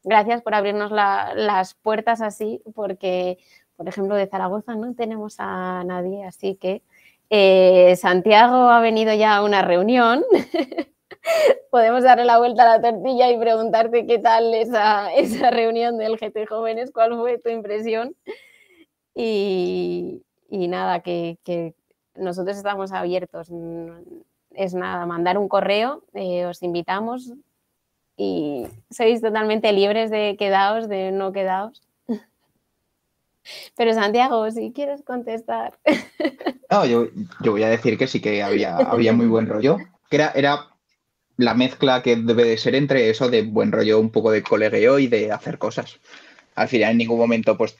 [0.03, 3.37] gracias por abrirnos las puertas así, porque,
[3.77, 6.81] por ejemplo, de Zaragoza no tenemos a nadie, así que
[7.29, 10.25] eh, Santiago ha venido ya a una reunión.
[11.71, 16.17] Podemos darle la vuelta a la tortilla y preguntarte qué tal esa, esa reunión del
[16.17, 18.17] GT Jóvenes, cuál fue tu impresión.
[19.15, 21.75] Y, nada, que,
[22.17, 23.49] nosotros estamos abiertos.
[24.51, 27.33] Es nada, mandar un correo, eh, os invitamos
[28.17, 31.83] y sois totalmente libres de quedaos, de no quedaos.
[33.77, 35.79] Pero Santiago, si quieres contestar.
[36.71, 37.07] No, yo,
[37.53, 39.77] voy a decir que sí que había, había muy buen rollo.
[40.11, 40.75] Que era, era
[41.37, 44.99] la mezcla que debe de ser entre eso de buen rollo, un poco de colegueo
[44.99, 46.01] y de hacer cosas.
[46.57, 47.77] Al final, en ningún momento, pues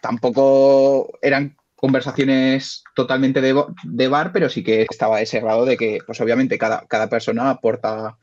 [0.00, 6.20] tampoco eran conversaciones totalmente de, bar, pero sí que estaba ese grado de que, pues
[6.20, 8.18] obviamente, cada, cada persona aporta.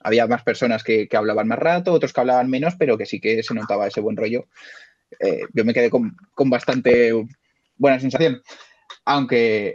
[0.00, 3.42] Había más personas que, hablaban más rato, otros que hablaban menos, pero que sí que
[3.42, 4.46] se notaba ese buen rollo.
[5.18, 7.12] Eh, yo me quedé con, bastante
[7.76, 8.42] buena sensación.
[9.06, 9.72] Aunque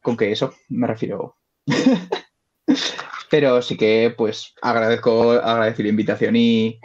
[0.00, 1.36] con que eso me refiero.
[3.30, 6.80] pero sí que, pues, agradezco, agradezco la invitación y,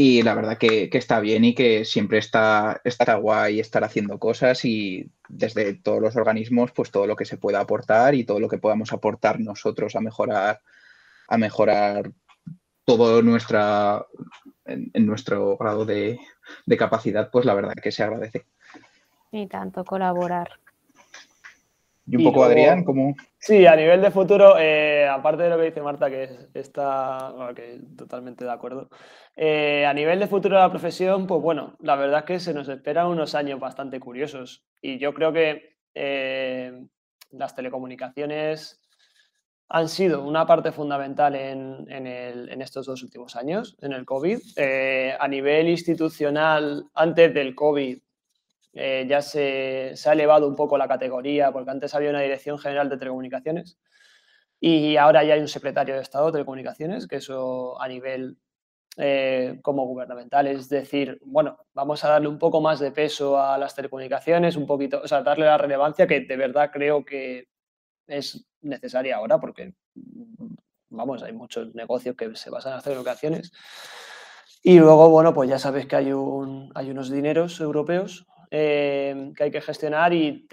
[0.00, 4.64] y la verdad que, está bien y que siempre está, está guay estar haciendo cosas
[4.64, 8.48] y desde todos los organismos, pues todo lo que se pueda aportar y todo lo
[8.48, 10.60] que podamos aportar nosotros a mejorar,
[11.26, 12.12] a mejorar
[12.84, 14.06] todo nuestra,
[14.66, 16.20] en, nuestro grado de,
[16.78, 18.46] capacidad, pues la verdad que se agradece.
[19.32, 20.60] Y tanto colaborar.
[22.06, 25.66] Y un poco, Adrián, ¿cómo, Sí, a nivel de futuro, eh, aparte de lo que
[25.66, 28.88] dice Marta, que está que totalmente de acuerdo,
[29.36, 32.52] eh, a nivel de futuro de la profesión, pues bueno, la verdad es que se
[32.52, 36.84] nos esperan unos años bastante curiosos y yo creo que eh,
[37.30, 38.80] las telecomunicaciones
[39.68, 44.40] han sido una parte fundamental en, en, estos dos últimos años, en el COVID.
[45.20, 47.98] a nivel institucional, antes del COVID,
[48.80, 52.88] eh, ya se, ha elevado un poco la categoría, porque antes había una Dirección General
[52.88, 53.76] de Telecomunicaciones
[54.60, 58.38] y ahora ya hay un secretario de Estado de Telecomunicaciones, que eso a nivel
[58.96, 63.58] eh, como gubernamental, es decir, bueno, vamos a darle un poco más de peso a
[63.58, 67.48] las telecomunicaciones, un poquito, o sea, darle la relevancia que de verdad creo que
[68.06, 69.74] es necesaria ahora, porque,
[70.88, 73.52] vamos, hay muchos negocios que se basan en las telecomunicaciones.
[74.62, 79.44] Y luego, bueno, pues ya sabes que hay, un, hay unos dineros europeos Em, que
[79.44, 80.46] hay que gestionar y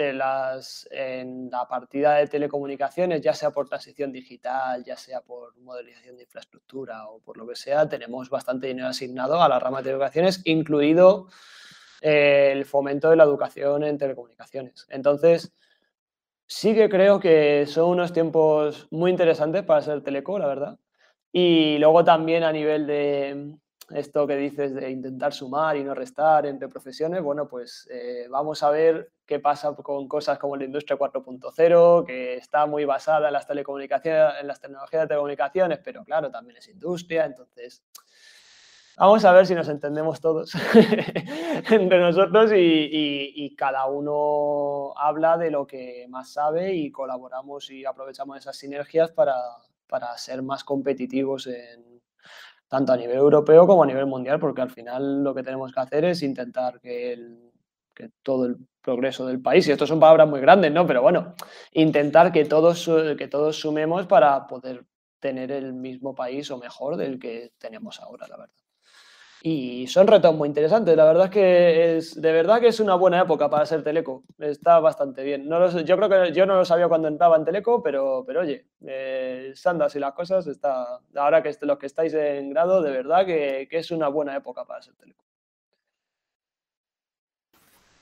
[0.91, 6.23] en la partida de telecomunicaciones, ya sea por transición digital, ya sea por modelización de
[6.23, 10.41] infraestructura o por lo que sea, tenemos bastante dinero asignado a la rama de telecomunicaciones,
[10.43, 11.29] incluido
[12.01, 14.85] eh, el fomento de la educación en telecomunicaciones.
[14.89, 15.53] Entonces,
[16.47, 20.79] sí que creo que son unos tiempos muy interesantes para ser teleco, la verdad.
[21.31, 23.55] Y luego también a nivel de,
[23.89, 28.63] esto que dices de intentar sumar y no restar entre profesiones, bueno, pues eh, vamos
[28.63, 33.33] a ver qué pasa con cosas como la industria 4.0, que está muy basada en
[33.33, 37.83] las telecomunicaciones, en las tecnologías de telecomunicaciones, pero claro, también es industria, entonces
[38.97, 40.53] vamos a ver si nos entendemos todos
[41.69, 48.37] entre nosotros y, cada uno habla de lo que más sabe y colaboramos y aprovechamos
[48.37, 49.35] esas sinergias para,
[49.87, 51.94] para ser más competitivos en
[52.67, 55.79] tanto a nivel europeo como a nivel mundial, porque al final lo que tenemos que
[55.79, 57.17] hacer es intentar que,
[58.23, 60.85] todo el progreso del país, y esto son palabras muy grandes, ¿no?
[60.85, 61.33] Pero bueno,
[61.71, 64.85] intentar que todos, que todos sumemos para poder
[65.19, 68.64] tener el mismo país o mejor del que tenemos ahora, la verdad.
[69.47, 70.97] Y son retos muy interesantes.
[70.97, 74.23] La verdad es que es, de verdad que es una buena época para ser teleco.
[74.39, 75.47] Está bastante bien.
[75.47, 78.65] No yo creo que yo no lo sabía cuando entraba en teleco, pero, pero oye,
[78.87, 83.23] eh, Sandas y las cosas, está, ahora que los que estáis en grado, de verdad
[83.23, 85.23] que, es una buena época para ser teleco.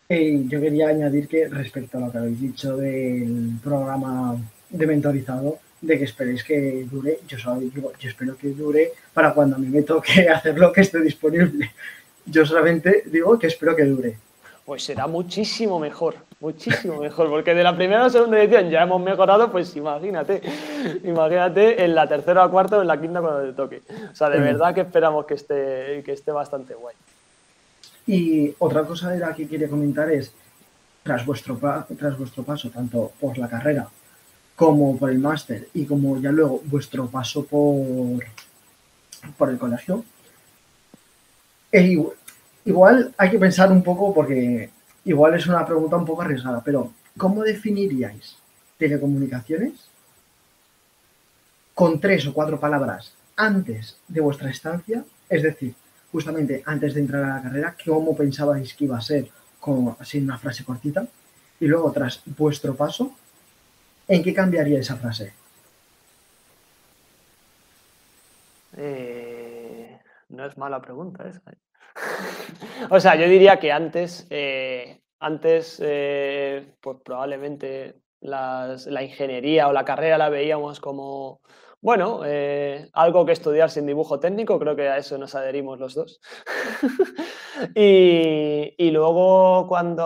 [0.08, 4.38] yo quería añadir que respecto a lo que habéis dicho del programa
[4.70, 7.20] de mentorizado, de que esperéis que dure.
[7.28, 11.72] Yo, yo espero que dure para cuando a mí me toque hacerlo que esté disponible.
[12.26, 14.18] Yo solamente digo que espero que dure.
[14.66, 18.84] Pues será muchísimo mejor, muchísimo mejor, porque de la primera a la segunda edición ya
[18.84, 20.42] hemos mejorado, pues imagínate,
[21.04, 23.82] imagínate en la tercera o cuarta o en la quinta cuando te toque.
[24.10, 26.96] O sea, de verdad que esperamos que esté, que esté bastante guay.
[28.08, 30.32] Y otra cosa de la que quería comentar es,
[31.04, 31.60] tras vuestro,
[32.00, 33.90] tras vuestro paso, tanto por la carrera
[34.64, 38.24] como por el máster y como ya luego vuestro paso por,
[39.38, 40.06] por el colegio,
[42.64, 44.70] igual hay que pensar un poco porque
[45.04, 48.38] igual es una pregunta un poco arriesgada, pero ¿cómo definiríais
[48.78, 49.74] telecomunicaciones
[51.74, 55.04] con tres o cuatro palabras antes de vuestra estancia?
[55.28, 55.76] Es decir,
[56.10, 59.28] justamente antes de entrar a la carrera, ¿cómo pensabais que iba a ser?
[59.60, 61.06] Como así una frase cortita.
[61.60, 63.14] Y luego, tras vuestro paso,
[64.08, 65.34] ¿en qué cambiaría esa frase?
[68.78, 70.00] Eh,
[70.30, 71.42] no es mala pregunta esa.
[71.52, 71.58] ¿eh?
[72.90, 80.18] o sea, yo diría que antes, eh, antes pues probablemente la ingeniería o la carrera
[80.18, 81.42] la veíamos como,
[81.82, 82.22] bueno,
[82.94, 86.22] algo que estudiar sin dibujo técnico, creo que a eso nos adherimos los dos.
[87.76, 90.06] y, y, luego cuando,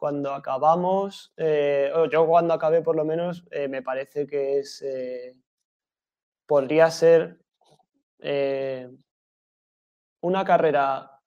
[0.00, 5.36] cuando acabamos, eh, yo cuando acabé por lo menos, eh, me parece que es, eh,
[6.46, 7.38] podría ser
[10.22, 11.20] una carrera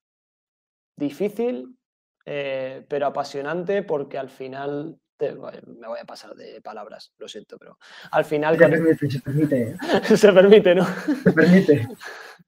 [0.96, 1.78] difícil,
[2.26, 7.78] pero apasionante porque al final, me voy a pasar de palabras, lo siento, pero
[8.12, 8.58] al final...
[8.58, 9.76] Se permite, se permite.
[10.18, 10.86] se permite, ¿no?
[11.24, 11.88] Se permite.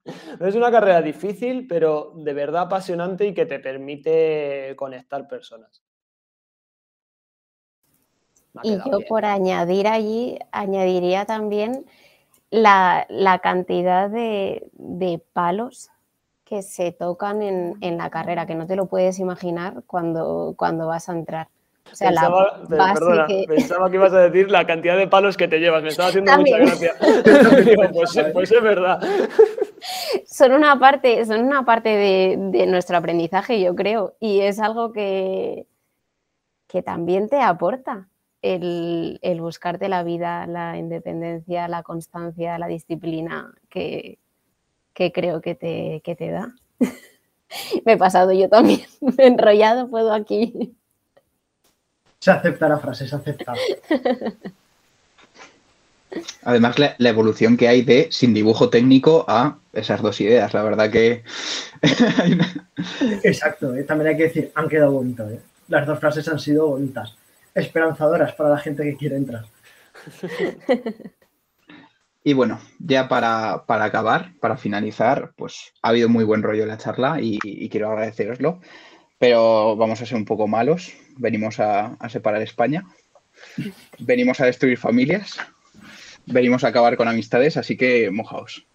[0.39, 5.83] Es una carrera difícil, pero de verdad apasionante y que te permite conectar personas.
[8.63, 11.85] Y yo por añadir allí, añadiría también
[12.49, 15.89] la, cantidad de, palos
[16.43, 21.09] que se tocan en, la carrera, que no te lo puedes imaginar cuando, cuando vas
[21.09, 21.47] a entrar.
[21.97, 23.45] pensaba, que...
[23.47, 26.37] pensaba que ibas a decir la cantidad de palos que te llevas, me estaba haciendo
[26.37, 26.93] mucha gracia.
[27.93, 28.99] Pues, pues, es verdad.
[30.25, 34.91] Son una parte, son una parte de, de nuestro aprendizaje, yo creo, y es algo
[34.91, 35.67] que,
[36.67, 38.07] que también te aporta
[38.45, 44.19] el, buscarte la vida, la independencia, la constancia, la disciplina que,
[44.93, 46.53] creo que te, que te da.
[47.85, 48.81] Me he pasado yo también,
[49.17, 50.75] enrollado puedo aquí.
[52.19, 53.53] Se acepta la frase, se acepta.
[56.43, 60.89] Además, la, evolución que hay de sin dibujo técnico a esas dos ideas, la verdad
[60.89, 61.23] que...
[63.23, 63.83] Exacto, ¿eh?
[63.83, 65.29] también hay que decir, han quedado bonitos.
[65.29, 65.41] ¿eh?
[65.67, 67.15] Las dos frases han sido bonitas,
[67.55, 69.45] esperanzadoras para la gente que quiere entrar.
[72.27, 76.77] Y bueno, ya para, acabar, para finalizar, pues ha habido muy buen rollo en la
[76.79, 77.37] charla y,
[77.69, 78.61] quiero agradeceroslo,
[79.19, 80.91] pero vamos a ser un poco malos.
[81.17, 82.83] Venimos a separar España,
[83.99, 85.37] venimos a destruir familias
[86.25, 88.65] venimos a acabar con amistades, así que mojaos.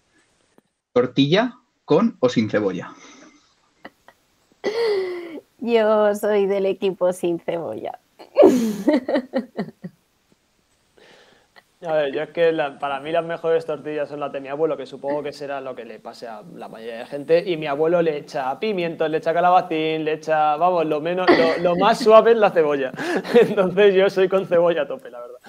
[0.93, 2.93] ¿Tortilla con o sin cebolla?
[5.59, 7.99] Yo soy del equipo sin cebolla.
[11.83, 14.77] A ver, yo es que para mí las mejores tortillas son las de mi abuelo,
[14.77, 17.43] que supongo que será lo que le pase a la mayoría de gente.
[17.49, 21.57] Y mi abuelo le echa pimientos, le echa calabacín, le echa, vamos, lo menos, lo,
[21.63, 22.91] lo más suave es la cebolla.
[23.33, 25.39] Entonces yo soy con cebolla a tope, la verdad.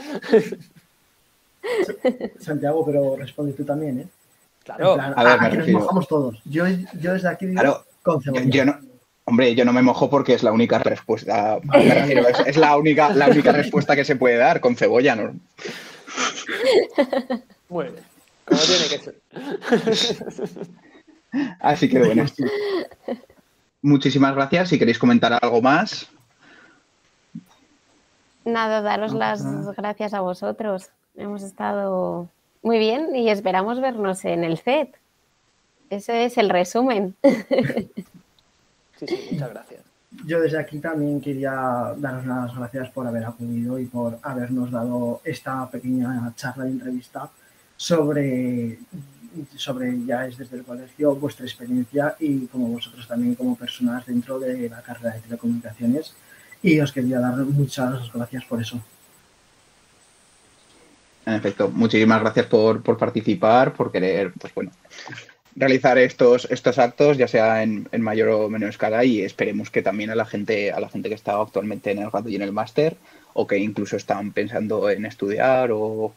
[2.41, 4.07] Santiago, pero responde tú también, ¿eh?
[4.65, 6.41] Claro, a ver, me nos mojamos todos.
[6.47, 6.65] Yo,
[6.99, 8.47] yo desde aquí digo con cebolla.
[8.47, 8.79] Yo no,
[9.25, 11.59] hombre, yo no me mojo porque es la única respuesta.
[12.47, 15.35] es, la, única, la única respuesta que se puede dar con cebolla, ¿no?
[17.69, 18.05] Muy bien.
[18.45, 19.17] Como tiene que ser.
[21.61, 22.27] Así que bueno.
[23.81, 24.69] Muchísimas gracias.
[24.69, 26.09] Si queréis comentar algo más.
[28.45, 29.45] Nada, daros las
[29.77, 30.91] gracias a vosotros.
[31.17, 32.29] Hemos estado
[32.63, 34.89] muy bien y esperamos vernos en el FED.
[35.91, 37.15] Ese es el resumen.
[39.07, 39.81] Sí, sí, muchas gracias.
[40.27, 45.21] Yo desde aquí también quería daros las gracias por haber acudido y por habernos dado
[45.25, 47.31] esta pequeña charla de entrevista
[47.77, 48.79] sobre,
[49.57, 54.39] sobre ya es desde el colegio vuestra experiencia y como vosotros también como personas dentro
[54.39, 56.15] de la carrera de telecomunicaciones.
[56.63, 58.81] Y os quería dar muchas gracias por eso.
[61.25, 64.71] En efecto, muchísimas gracias por, participar, por querer, pues bueno,
[65.57, 70.11] realizar estos, estos actos, ya sea en, mayor o menor escala, y esperemos que también
[70.11, 72.53] a la gente, a la gente que está actualmente en el grado y en el
[72.53, 72.97] máster,
[73.35, 76.15] o que incluso están pensando en estudiar o,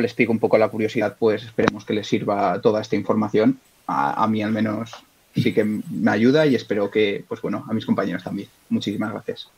[0.00, 3.58] les pica un poco la curiosidad, pues esperemos que les sirva toda esta información.
[3.86, 4.92] A, a mí al menos
[5.34, 8.48] sí que me ayuda y espero que, pues bueno, a mis compañeros también.
[8.68, 9.48] Muchísimas gracias.